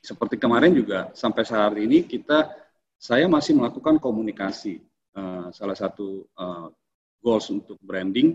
[0.00, 2.48] Seperti kemarin juga, sampai saat ini kita,
[2.96, 4.80] saya masih melakukan komunikasi.
[5.12, 6.72] Uh, salah satu uh,
[7.20, 8.32] goals untuk branding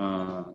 [0.00, 0.48] uh,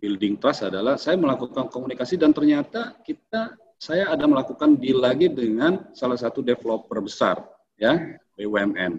[0.00, 5.92] building trust adalah saya melakukan komunikasi dan ternyata kita saya ada melakukan deal lagi dengan
[5.92, 7.36] salah satu developer besar
[7.76, 8.96] ya BUMN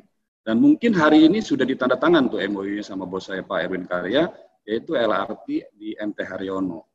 [0.49, 4.30] dan mungkin hari ini sudah ditanda tangan tuh MOU-nya sama bos saya Pak Erwin Karya
[4.65, 6.86] yaitu LRT di MT Haryono.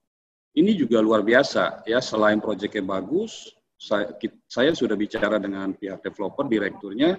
[0.54, 4.14] Ini juga luar biasa ya selain proyeknya bagus saya,
[4.46, 7.18] saya sudah bicara dengan pihak developer direkturnya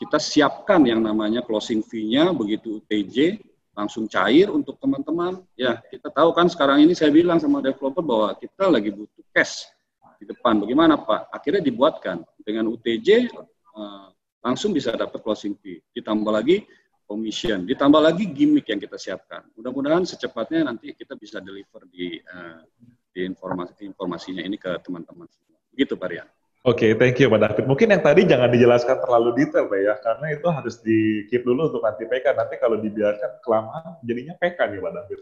[0.00, 3.36] kita siapkan yang namanya closing fee-nya begitu UTJ
[3.76, 5.44] langsung cair untuk teman-teman.
[5.60, 9.68] Ya, kita tahu kan sekarang ini saya bilang sama developer bahwa kita lagi butuh cash
[10.16, 10.56] di depan.
[10.56, 11.28] Bagaimana Pak?
[11.28, 14.08] Akhirnya dibuatkan dengan UTJ eh,
[14.40, 15.84] langsung bisa dapat closing fee.
[15.92, 16.64] Ditambah lagi
[17.04, 19.42] commission, ditambah lagi gimmick yang kita siapkan.
[19.58, 22.62] Mudah-mudahan secepatnya nanti kita bisa deliver di, uh,
[23.10, 25.26] di informasi informasinya ini ke teman-teman.
[25.74, 26.28] Begitu Pak Rian.
[26.60, 27.64] Oke, okay, thank you Pak David.
[27.72, 31.72] Mungkin yang tadi jangan dijelaskan terlalu detail Pak ya, karena itu harus di keep dulu
[31.72, 32.36] untuk nanti PK.
[32.36, 35.18] Nanti kalau dibiarkan kelamaan jadinya PK nih Pak David.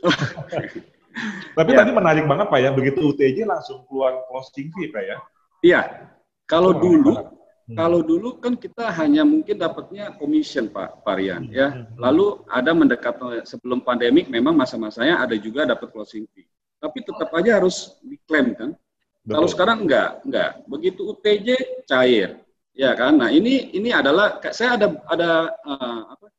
[1.63, 1.79] Tapi ya.
[1.79, 5.17] tadi menarik banget Pak ya, begitu UTJ langsung keluar closing fee Pak ya?
[5.63, 5.81] Iya,
[6.51, 7.77] kalau oh, dulu hmm.
[7.79, 11.55] kalau dulu kan kita hanya mungkin dapatnya commission Pak Varian hmm.
[11.55, 11.71] ya.
[11.71, 11.87] Hmm.
[12.03, 13.15] Lalu ada mendekat
[13.47, 16.51] sebelum pandemik memang masa-masanya ada juga dapat closing fee.
[16.83, 18.75] Tapi tetap aja harus diklaim kan
[19.29, 19.45] Betul.
[19.45, 20.51] Kalau sekarang enggak, enggak.
[20.65, 21.49] Begitu UTJ
[21.85, 22.41] cair,
[22.73, 23.13] ya kan?
[23.21, 26.33] Nah ini ini adalah saya ada ada uh, apa,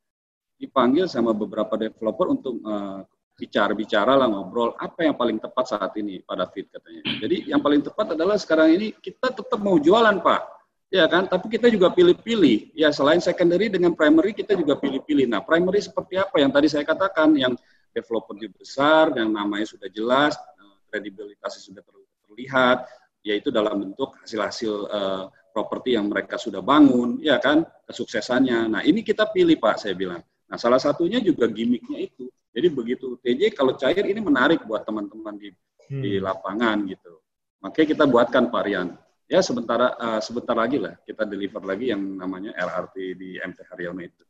[0.58, 3.06] dipanggil sama beberapa developer untuk uh,
[3.38, 7.06] bicara-bicara lah ngobrol apa yang paling tepat saat ini pada fit katanya.
[7.22, 10.42] Jadi yang paling tepat adalah sekarang ini kita tetap mau jualan pak,
[10.90, 11.30] ya kan?
[11.30, 12.74] Tapi kita juga pilih-pilih.
[12.74, 15.30] Ya selain secondary dengan primary kita juga pilih-pilih.
[15.30, 17.54] Nah primary seperti apa yang tadi saya katakan yang
[17.94, 21.99] developernya besar, yang namanya sudah jelas, eh, kredibilitasnya sudah terlalu
[22.40, 22.88] terlihat
[23.20, 28.72] yaitu dalam bentuk hasil-hasil uh, properti yang mereka sudah bangun, ya kan, kesuksesannya.
[28.72, 30.24] Nah ini kita pilih Pak, saya bilang.
[30.48, 32.32] Nah salah satunya juga gimmicknya itu.
[32.56, 36.00] Jadi begitu TJ kalau cair ini menarik buat teman-teman di hmm.
[36.00, 37.20] di lapangan gitu.
[37.60, 38.96] Makanya kita buatkan varian.
[39.30, 44.02] Ya sebentar uh, sebentar lagi lah kita deliver lagi yang namanya LRT di MT Haryono
[44.02, 44.24] itu.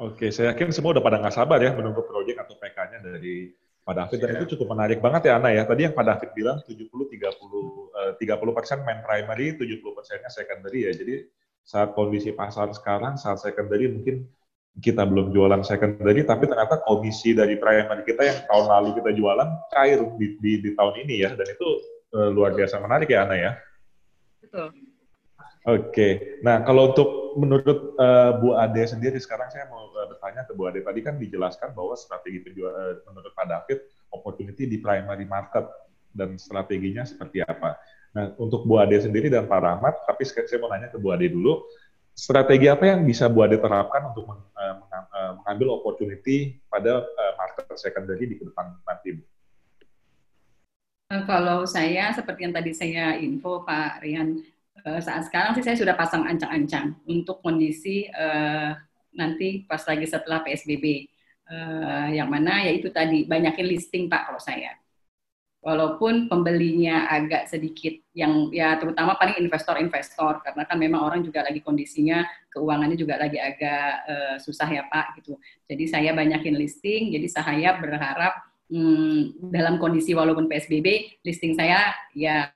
[0.00, 3.52] Oke, saya yakin semua udah pada nggak sabar ya menunggu proyek atau PK-nya dari
[3.88, 4.36] Pak David dan yeah.
[4.44, 5.64] itu cukup menarik banget ya Ana ya.
[5.64, 10.92] Tadi yang Pak David bilang 70 30 30 persen main primary, 70 persennya secondary ya.
[10.92, 11.24] Jadi
[11.64, 14.28] saat kondisi pasar sekarang, saat secondary mungkin
[14.78, 19.48] kita belum jualan secondary, tapi ternyata komisi dari primary kita yang tahun lalu kita jualan
[19.72, 21.68] cair di, di, di tahun ini ya, dan itu
[22.14, 23.52] uh, luar biasa menarik ya Ana ya.
[24.44, 24.87] Betul.
[25.68, 30.56] Oke, nah kalau untuk menurut uh, Bu Ade sendiri sekarang saya mau uh, bertanya ke
[30.56, 35.28] Bu Ade tadi kan dijelaskan bahwa strategi penjual uh, menurut Pak David opportunity di primary
[35.28, 35.68] market
[36.16, 37.76] dan strateginya seperti apa.
[38.16, 41.28] Nah untuk Bu Ade sendiri dan Pak Rahmat, tapi saya mau nanya ke Bu Ade
[41.28, 41.60] dulu,
[42.16, 47.68] strategi apa yang bisa Bu Ade terapkan untuk meng, uh, mengambil opportunity pada uh, market
[47.76, 49.24] secondary di ke depan nanti, Bu?
[51.08, 54.44] Kalau saya seperti yang tadi saya info Pak Rian,
[54.84, 58.76] uh, saat sekarang sih saya sudah pasang ancang-ancang untuk kondisi uh,
[59.16, 61.10] nanti pas lagi setelah PSBB.
[61.48, 61.56] Uh,
[62.12, 64.76] eh, yang mana yaitu tadi banyakin listing Pak kalau saya.
[65.64, 71.64] Walaupun pembelinya agak sedikit yang ya terutama paling investor-investor karena kan memang orang juga lagi
[71.64, 72.22] kondisinya
[72.52, 75.40] keuangannya juga lagi agak uh, susah ya Pak gitu.
[75.64, 82.52] Jadi saya banyakin listing, jadi saya berharap hmm, dalam kondisi walaupun PSBB listing saya ya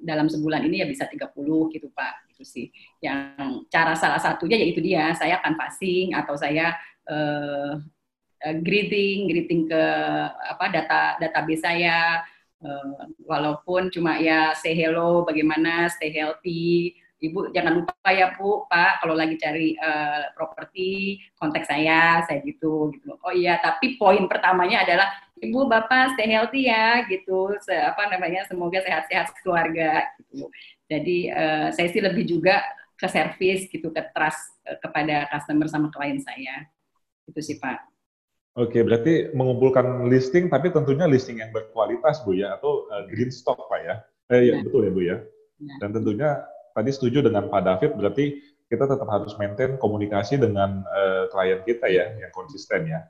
[0.00, 1.30] dalam sebulan ini ya bisa 30
[1.76, 2.66] gitu Pak gitu sih.
[3.04, 6.76] Yang cara salah satunya yaitu dia saya akan passing atau saya
[7.08, 7.76] uh,
[8.64, 9.82] greeting, greeting ke
[10.48, 12.24] apa data database saya,
[12.64, 19.04] uh, walaupun cuma ya say hello, bagaimana, stay healthy, Ibu jangan lupa ya Bu, Pak,
[19.04, 23.12] kalau lagi cari uh, properti kontak saya, saya gitu gitu.
[23.20, 27.56] Oh iya, tapi poin pertamanya adalah Ibu Bapak stay healthy ya gitu.
[27.64, 28.44] Se apa namanya?
[28.44, 30.46] Semoga sehat-sehat keluarga gitu.
[30.86, 32.60] Jadi uh, saya sih lebih juga
[33.00, 36.68] ke service gitu, ke trust uh, kepada customer sama klien saya.
[37.24, 37.88] Itu sih Pak.
[38.58, 43.70] Oke, berarti mengumpulkan listing tapi tentunya listing yang berkualitas Bu ya atau uh, green stock
[43.70, 43.94] Pak ya.
[44.30, 45.16] Eh ya, betul ya Bu ya.
[45.62, 45.74] ya.
[45.80, 46.42] Dan tentunya
[46.76, 51.86] tadi setuju dengan Pak David, berarti kita tetap harus maintain komunikasi dengan uh, klien kita
[51.90, 53.06] ya, yang konsisten ya.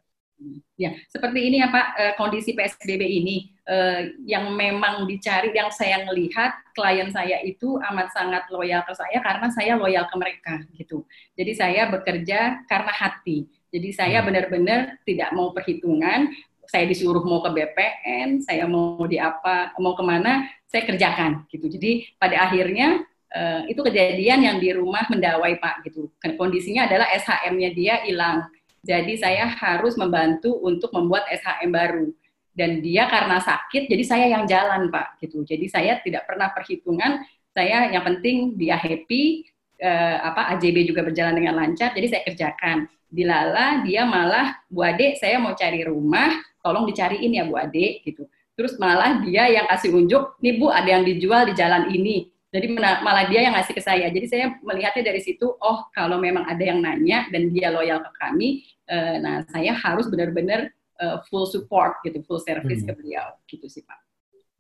[0.81, 6.01] Ya, seperti ini ya Pak, uh, kondisi PSBB ini uh, yang memang dicari, yang saya
[6.09, 11.05] melihat klien saya itu amat sangat loyal ke saya karena saya loyal ke mereka gitu.
[11.37, 13.45] Jadi saya bekerja karena hati.
[13.71, 14.27] Jadi saya hmm.
[14.27, 16.33] benar-benar tidak mau perhitungan,
[16.67, 21.67] saya disuruh mau ke BPN, saya mau di apa, mau ke mana, saya kerjakan gitu.
[21.67, 23.03] Jadi pada akhirnya
[23.35, 26.11] uh, itu kejadian yang di rumah mendawai Pak gitu.
[26.39, 28.47] Kondisinya adalah SHM-nya dia hilang.
[28.81, 32.09] Jadi saya harus membantu untuk membuat SHM baru.
[32.51, 35.47] Dan dia karena sakit, jadi saya yang jalan Pak gitu.
[35.47, 37.23] Jadi saya tidak pernah perhitungan.
[37.55, 39.47] Saya yang penting dia happy,
[39.81, 41.95] uh, apa AJB juga berjalan dengan lancar.
[41.95, 42.89] Jadi saya kerjakan.
[43.11, 46.31] Dilala dia malah Bu Ade saya mau cari rumah,
[46.63, 48.27] tolong dicariin ya Bu Ade gitu.
[48.55, 52.67] Terus malah dia yang kasih unjuk, nih Bu ada yang dijual di jalan ini jadi
[52.75, 54.11] malah dia yang ngasih ke saya.
[54.11, 58.11] Jadi saya melihatnya dari situ, oh kalau memang ada yang nanya dan dia loyal ke
[58.19, 60.67] kami, uh, nah saya harus benar-benar
[60.99, 62.91] uh, full support gitu, full service hmm.
[62.91, 63.99] ke beliau, gitu sih Pak.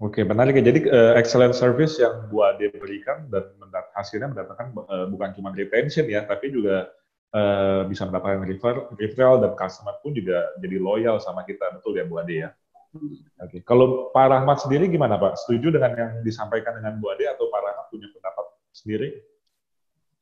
[0.00, 0.64] Oke, menarik ya.
[0.64, 5.50] Jadi uh, excellent service yang Bu Ade berikan dan mendat hasilnya mendatangkan uh, bukan cuma
[5.50, 6.88] retention ya, tapi juga
[7.34, 12.06] uh, bisa mendapatkan refer referral dan customer pun juga jadi loyal sama kita, betul ya
[12.06, 12.54] Bu Ade ya?
[12.90, 13.60] Oke, okay.
[13.62, 15.38] kalau Pak Rahmat sendiri gimana Pak?
[15.46, 19.08] Setuju dengan yang disampaikan dengan Bu Ade atau Pak Rahmat punya pendapat sendiri?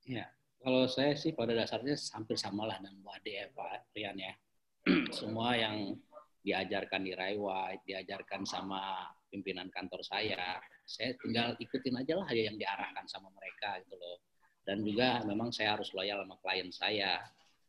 [0.05, 0.29] Ya,
[0.61, 4.37] kalau saya sih pada dasarnya hampir samalah dengan Bu Ade ya Pak Rian ya.
[5.17, 5.97] Semua yang
[6.45, 13.05] diajarkan di White, diajarkan sama pimpinan kantor saya, saya tinggal ikutin aja lah yang diarahkan
[13.09, 14.21] sama mereka gitu loh.
[14.65, 17.21] Dan juga memang saya harus loyal sama klien saya.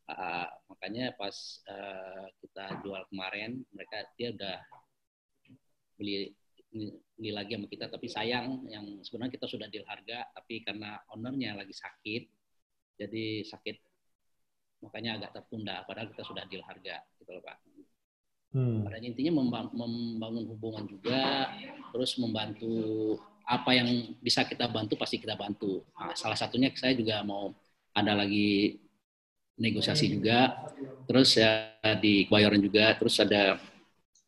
[0.09, 1.35] Uh, makanya pas
[1.69, 4.57] uh, kita jual kemarin, mereka dia udah
[5.99, 6.31] beli
[7.19, 7.85] beli lagi sama kita.
[7.91, 12.23] Tapi sayang yang sebenarnya kita sudah deal harga tapi karena ownernya lagi sakit
[12.95, 13.77] jadi sakit
[14.87, 15.83] makanya agak tertunda.
[15.83, 17.59] Padahal kita sudah deal harga gitu loh pak.
[18.49, 18.81] Hmm.
[18.81, 21.53] pada intinya membangun hubungan juga
[21.93, 23.13] terus membantu
[23.45, 25.85] apa yang bisa kita bantu pasti kita bantu.
[25.93, 27.53] Nah, salah satunya saya juga mau
[27.93, 28.73] ada lagi
[29.53, 30.65] negosiasi juga.
[31.05, 33.61] Terus ya di Bayoran juga terus ada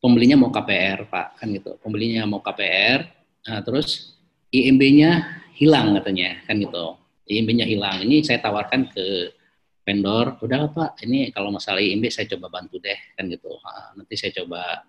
[0.02, 1.78] pembelinya mau KPR pak kan gitu.
[1.78, 3.06] Pembelinya mau KPR
[3.46, 4.18] nah, terus
[4.50, 6.98] IMB-nya hilang katanya kan gitu.
[7.30, 8.02] IMB-nya hilang.
[8.02, 9.30] Ini saya tawarkan ke
[9.86, 13.54] vendor udah pak ini kalau masalah IMB saya coba bantu deh kan gitu.
[13.62, 14.82] Nah, nanti saya coba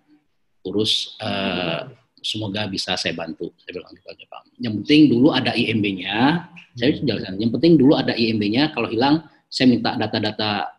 [0.65, 1.85] urus uh,
[2.23, 4.41] semoga bisa saya bantu saya bilang gitu aja pak.
[4.57, 7.05] Yang penting dulu ada IMB-nya saya hmm.
[7.05, 10.73] jelaskan yang penting dulu ada IMB-nya kalau hilang saya minta data-data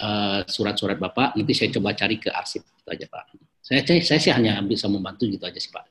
[0.00, 3.24] uh, surat-surat Bapak, nanti saya coba cari ke arsip itu aja Pak.
[3.60, 5.84] Saya, saya, saya sih hanya bisa membantu gitu aja sih Pak.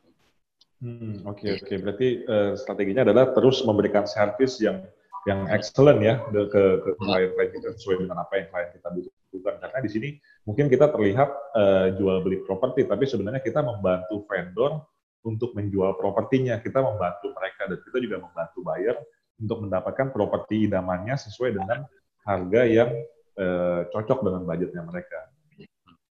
[0.79, 1.65] Hmm, oke okay, oke.
[1.67, 1.77] Okay.
[1.79, 4.83] Berarti uh, strateginya adalah terus memberikan service yang
[5.27, 9.55] yang excellent ya ke ke, ke klien-klien kita sesuai dengan apa yang klien kita butuhkan.
[9.59, 10.09] Karena di sini
[10.47, 14.87] mungkin kita terlihat uh, jual beli properti, tapi sebenarnya kita membantu vendor
[15.27, 16.63] untuk menjual propertinya.
[16.63, 18.95] Kita membantu mereka dan kita juga membantu buyer
[19.39, 21.83] untuk mendapatkan properti idamannya sesuai dengan
[22.23, 22.91] harga yang
[23.39, 25.19] eh, cocok dengan budgetnya mereka.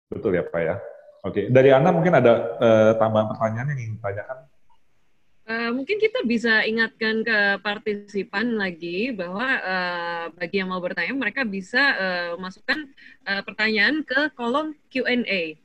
[0.09, 0.75] Betul ya Pak ya?
[1.21, 4.49] Oke, dari Anda mungkin ada eh, tambahan pertanyaan yang ingin ditanyakan?
[5.49, 11.41] Uh, mungkin kita bisa ingatkan ke partisipan lagi bahwa uh, bagi yang mau bertanya mereka
[11.41, 12.85] bisa uh, masukkan
[13.25, 15.57] uh, pertanyaan ke kolom Q&A.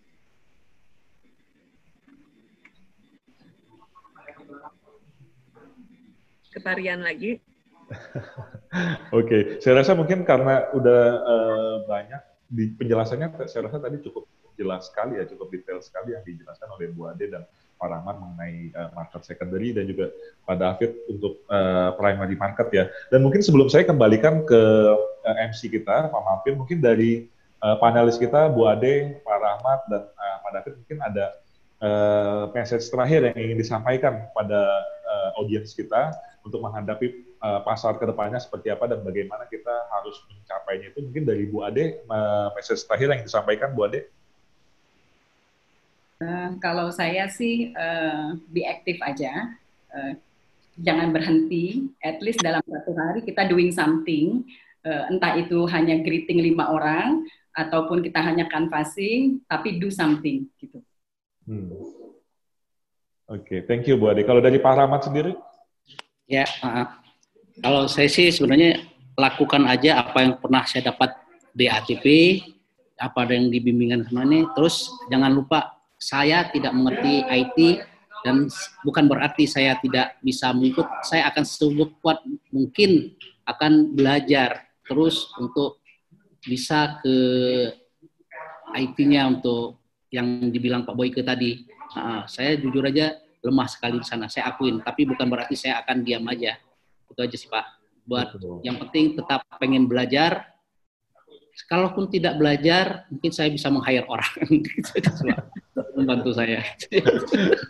[6.56, 7.44] Ketarian lagi.
[9.14, 9.40] Oke, okay.
[9.60, 14.24] saya rasa mungkin karena udah uh, banyak di penjelasannya, saya rasa tadi cukup
[14.54, 17.42] jelas sekali ya, cukup detail sekali yang dijelaskan oleh Bu Ade dan
[17.74, 20.14] Pak Rahmat mengenai uh, market secondary dan juga
[20.46, 22.84] Pak David untuk uh, primary market ya.
[23.10, 24.62] Dan mungkin sebelum saya kembalikan ke
[25.26, 27.26] uh, MC kita, Pak Malvin, mungkin dari
[27.60, 31.24] uh, panelis kita, Bu Ade, Pak Rahmat, dan uh, Pak David mungkin ada
[31.82, 34.60] uh, message terakhir yang ingin disampaikan pada
[35.04, 36.14] uh, audiens kita
[36.46, 41.24] untuk menghadapi uh, pasar ke depannya seperti apa dan bagaimana kita harus mencapainya itu mungkin
[41.28, 44.08] dari Bu Ade uh, message terakhir yang disampaikan Bu Ade.
[46.24, 49.52] Uh, kalau saya sih uh, be aktif aja,
[49.92, 50.16] uh,
[50.80, 51.92] jangan berhenti.
[52.00, 54.48] At least dalam satu hari kita doing something,
[54.88, 60.80] uh, entah itu hanya greeting lima orang ataupun kita hanya canvassing, tapi do something gitu.
[61.44, 61.70] Hmm.
[63.24, 64.24] Oke, okay, thank you Bu Ade.
[64.24, 65.36] Kalau dari Pak Rahmat sendiri?
[66.24, 67.03] Ya, uh,
[67.60, 68.82] kalau saya sih sebenarnya
[69.14, 71.14] lakukan aja apa yang pernah saya dapat
[71.54, 72.06] di ATP,
[72.98, 74.46] apa yang dibimbingan sama ini.
[74.54, 77.58] Terus jangan lupa saya tidak mengerti IT
[78.26, 78.50] dan
[78.82, 80.86] bukan berarti saya tidak bisa mengikut.
[81.06, 83.14] Saya akan sungguh kuat mungkin
[83.46, 85.84] akan belajar terus untuk
[86.42, 87.16] bisa ke
[88.74, 89.78] IT-nya untuk
[90.10, 94.26] yang dibilang Pak Boyke tadi Nah, saya jujur aja lemah sekali di sana.
[94.26, 96.58] Saya akuin, tapi bukan berarti saya akan diam aja.
[97.14, 97.64] Itu aja sih Pak.
[98.04, 98.60] Buat Betul.
[98.66, 100.50] yang penting tetap pengen belajar.
[101.70, 104.26] Kalaupun tidak belajar, mungkin saya bisa meng-hire orang.
[105.96, 106.66] Membantu saya.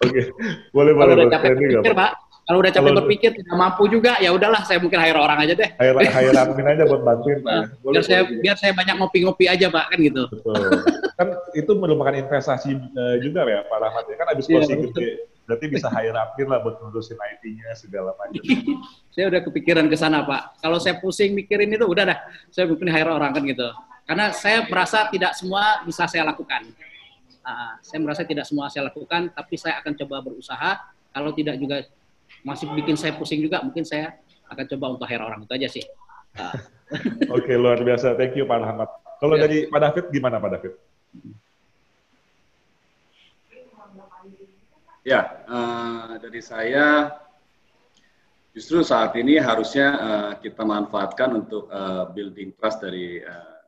[0.00, 0.32] Oke,
[0.72, 1.12] boleh boleh.
[1.12, 2.12] Kalau udah capek berpikir, Pak.
[2.44, 5.68] Kalau udah capek berpikir tidak mampu juga, ya udahlah saya mungkin hire orang aja deh.
[5.76, 7.52] Hire, hire admin aja buat bantuin, Pak.
[7.52, 10.22] Nah, boleh, biar saya biar saya banyak ngopi-ngopi aja, Pak, kan gitu.
[10.32, 10.80] Betul
[11.14, 15.10] kan itu merupakan investasi uh, juga ya Pak Rahmat ya kan habis yeah, closing gede
[15.44, 18.40] berarti bisa hire admin lah buat ngurusin IT-nya segala macam.
[19.14, 20.60] saya udah kepikiran ke sana Pak.
[20.64, 22.18] Kalau saya pusing mikirin itu udah dah,
[22.48, 23.68] saya mungkin hire orang kan gitu.
[24.04, 26.68] Karena saya merasa tidak semua bisa saya lakukan.
[27.44, 30.70] Uh, saya merasa tidak semua saya lakukan, tapi saya akan coba berusaha.
[31.12, 31.84] Kalau tidak juga
[32.40, 34.16] masih bikin saya pusing juga, mungkin saya
[34.48, 35.84] akan coba untuk hire orang itu aja sih.
[36.40, 36.56] Uh.
[37.32, 38.16] Oke, okay, luar biasa.
[38.16, 38.88] Thank you Pak Rahmat.
[39.20, 39.48] Kalau ya.
[39.48, 40.72] dari Pak David gimana Pak David?
[45.04, 47.12] Ya, uh, dari saya
[48.56, 53.60] justru saat ini harusnya uh, kita manfaatkan untuk uh, building trust dari uh,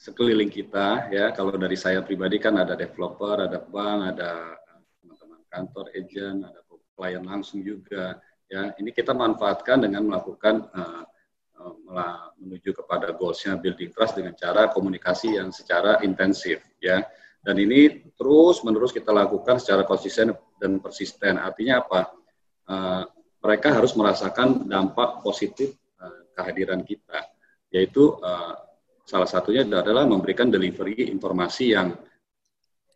[0.00, 1.28] sekeliling kita ya.
[1.36, 4.56] Kalau dari saya pribadi kan ada developer, ada bank, ada
[5.04, 6.60] teman-teman kantor, agent, ada
[6.96, 8.16] klien langsung juga
[8.48, 8.72] ya.
[8.80, 11.04] Ini kita manfaatkan dengan melakukan uh,
[12.40, 17.04] menuju kepada goalsnya building trust dengan cara komunikasi yang secara intensif ya
[17.44, 21.36] dan ini terus menerus kita lakukan secara konsisten dan persisten.
[21.36, 22.00] Artinya apa?
[22.64, 23.04] Uh,
[23.44, 27.28] mereka harus merasakan dampak positif uh, kehadiran kita,
[27.68, 28.56] yaitu uh,
[29.04, 31.92] salah satunya adalah memberikan delivery informasi yang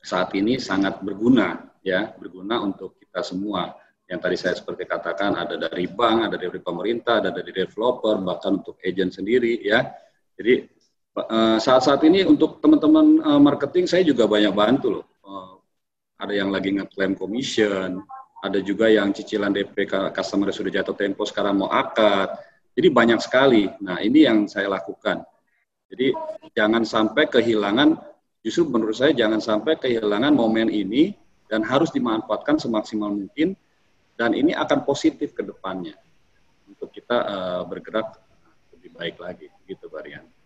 [0.00, 3.76] saat ini sangat berguna, ya, berguna untuk kita semua.
[4.08, 8.64] Yang tadi saya seperti katakan ada dari bank, ada dari pemerintah, ada dari developer, bahkan
[8.64, 9.84] untuk agent sendiri, ya.
[10.32, 10.64] Jadi
[11.58, 15.06] saat-saat ini untuk teman-teman uh, marketing saya juga banyak bantu loh.
[15.24, 15.58] Uh,
[16.20, 18.02] ada yang lagi ngeklaim commission,
[18.44, 22.30] ada juga yang cicilan DP customer sudah jatuh tempo sekarang mau akad.
[22.78, 23.66] Jadi banyak sekali.
[23.82, 25.26] Nah ini yang saya lakukan.
[25.88, 26.14] Jadi
[26.54, 27.98] jangan sampai kehilangan,
[28.44, 31.16] justru menurut saya jangan sampai kehilangan momen ini
[31.48, 33.56] dan harus dimanfaatkan semaksimal mungkin
[34.20, 35.96] dan ini akan positif ke depannya
[36.68, 37.16] untuk kita
[37.64, 38.20] bergerak
[38.76, 40.37] lebih baik lagi gitu Barian.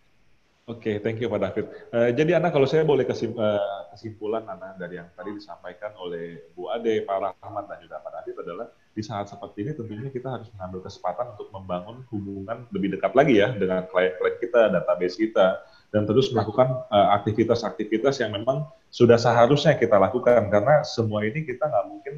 [0.63, 1.65] Oke, okay, thank you Pak David.
[1.91, 6.39] Uh, jadi Ana kalau saya boleh kesim, uh, kesimpulan Ana dari yang tadi disampaikan oleh
[6.55, 10.39] Bu Ade, Pak Rahmat dan juga Pak David adalah di saat seperti ini tentunya kita
[10.39, 15.67] harus mengambil kesempatan untuk membangun hubungan lebih dekat lagi ya dengan klien-klien kita, database kita,
[15.91, 20.47] dan terus melakukan aktivitas eh, aktivitas-aktivitas yang memang sudah seharusnya kita lakukan.
[20.47, 22.13] Karena semua ini kita nggak mungkin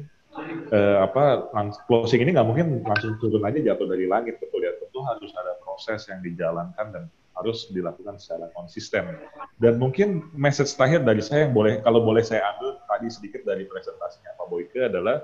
[0.70, 1.50] uh, apa
[1.90, 4.70] closing ini nggak mungkin langsung turun aja jatuh dari langit betul ya.
[4.78, 7.04] Tentu harus ada proses yang dijalankan dan
[7.36, 9.20] harus dilakukan secara konsisten.
[9.60, 13.68] Dan mungkin message terakhir dari saya yang boleh kalau boleh saya ambil tadi sedikit dari
[13.68, 15.20] presentasinya Pak Boyke adalah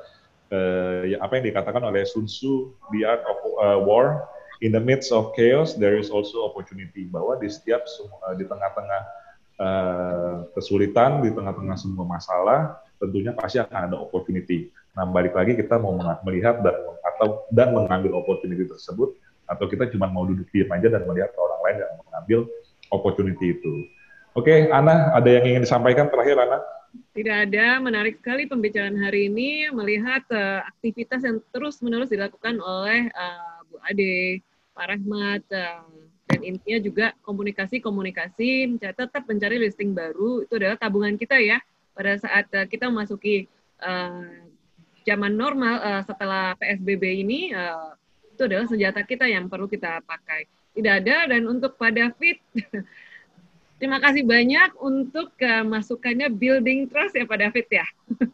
[0.52, 4.28] uh, ya, apa yang dikatakan oleh Sun Tzu, The Art of uh, War,
[4.60, 7.82] in the midst of chaos there is also opportunity bahwa di setiap
[8.28, 9.02] uh, di tengah-tengah
[9.58, 14.70] uh, kesulitan, di tengah-tengah semua masalah tentunya pasti akan ada opportunity.
[14.92, 19.16] Nah, balik lagi kita mau melihat dan atau dan mengambil opportunity tersebut
[19.52, 22.40] atau kita cuma mau duduk diam aja dan melihat orang lain yang mengambil
[22.88, 23.72] opportunity itu.
[24.32, 26.64] Oke, okay, Ana, ada yang ingin disampaikan terakhir, Ana?
[27.12, 33.60] Tidak ada, menarik sekali pembicaraan hari ini melihat uh, aktivitas yang terus-menerus dilakukan oleh uh,
[33.68, 34.40] Bu Ade,
[34.72, 35.84] Pak Rahmat, uh,
[36.32, 41.60] dan intinya juga komunikasi-komunikasi, tetap mencari listing baru, itu adalah tabungan kita ya,
[41.92, 43.48] pada saat uh, kita memasuki
[43.84, 44.48] uh,
[45.04, 47.92] zaman normal uh, setelah PSBB ini, uh,
[48.32, 50.48] itu adalah senjata kita yang perlu kita pakai.
[50.72, 52.40] Tidak ada dan untuk Pak David,
[53.78, 57.86] terima kasih banyak untuk uh, masukannya building trust ya Pak David ya.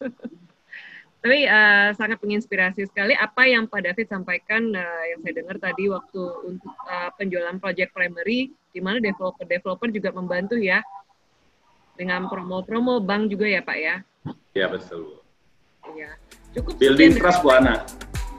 [1.19, 5.91] Tapi uh, sangat menginspirasi sekali apa yang Pak David sampaikan uh, yang saya dengar tadi
[5.91, 10.79] waktu untuk uh, penjualan project primary, di mana developer-developer juga membantu ya
[11.99, 13.97] dengan promo-promo bank juga ya Pak ya.
[14.55, 15.19] Iya betul.
[15.91, 16.11] Iya.
[16.55, 16.79] Cukup.
[16.79, 17.83] Building trust Bu Ana.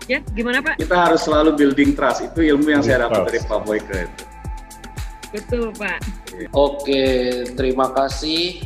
[0.09, 0.81] Ya, gimana Pak?
[0.81, 2.25] Kita harus selalu building trust.
[2.25, 4.09] Itu ilmu yang saya dapat dari Pak Boyke.
[5.29, 6.01] Betul Pak.
[6.49, 7.05] Oke,
[7.53, 8.65] terima kasih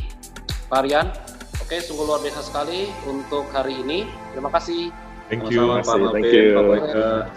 [0.72, 1.12] Pak Rian.
[1.60, 4.08] Oke, sungguh luar biasa sekali untuk hari ini.
[4.32, 4.88] Terima kasih.
[5.28, 5.68] Thank you.
[5.84, 6.48] Sama-sama Pak Thank you.
[6.56, 7.28] Pak.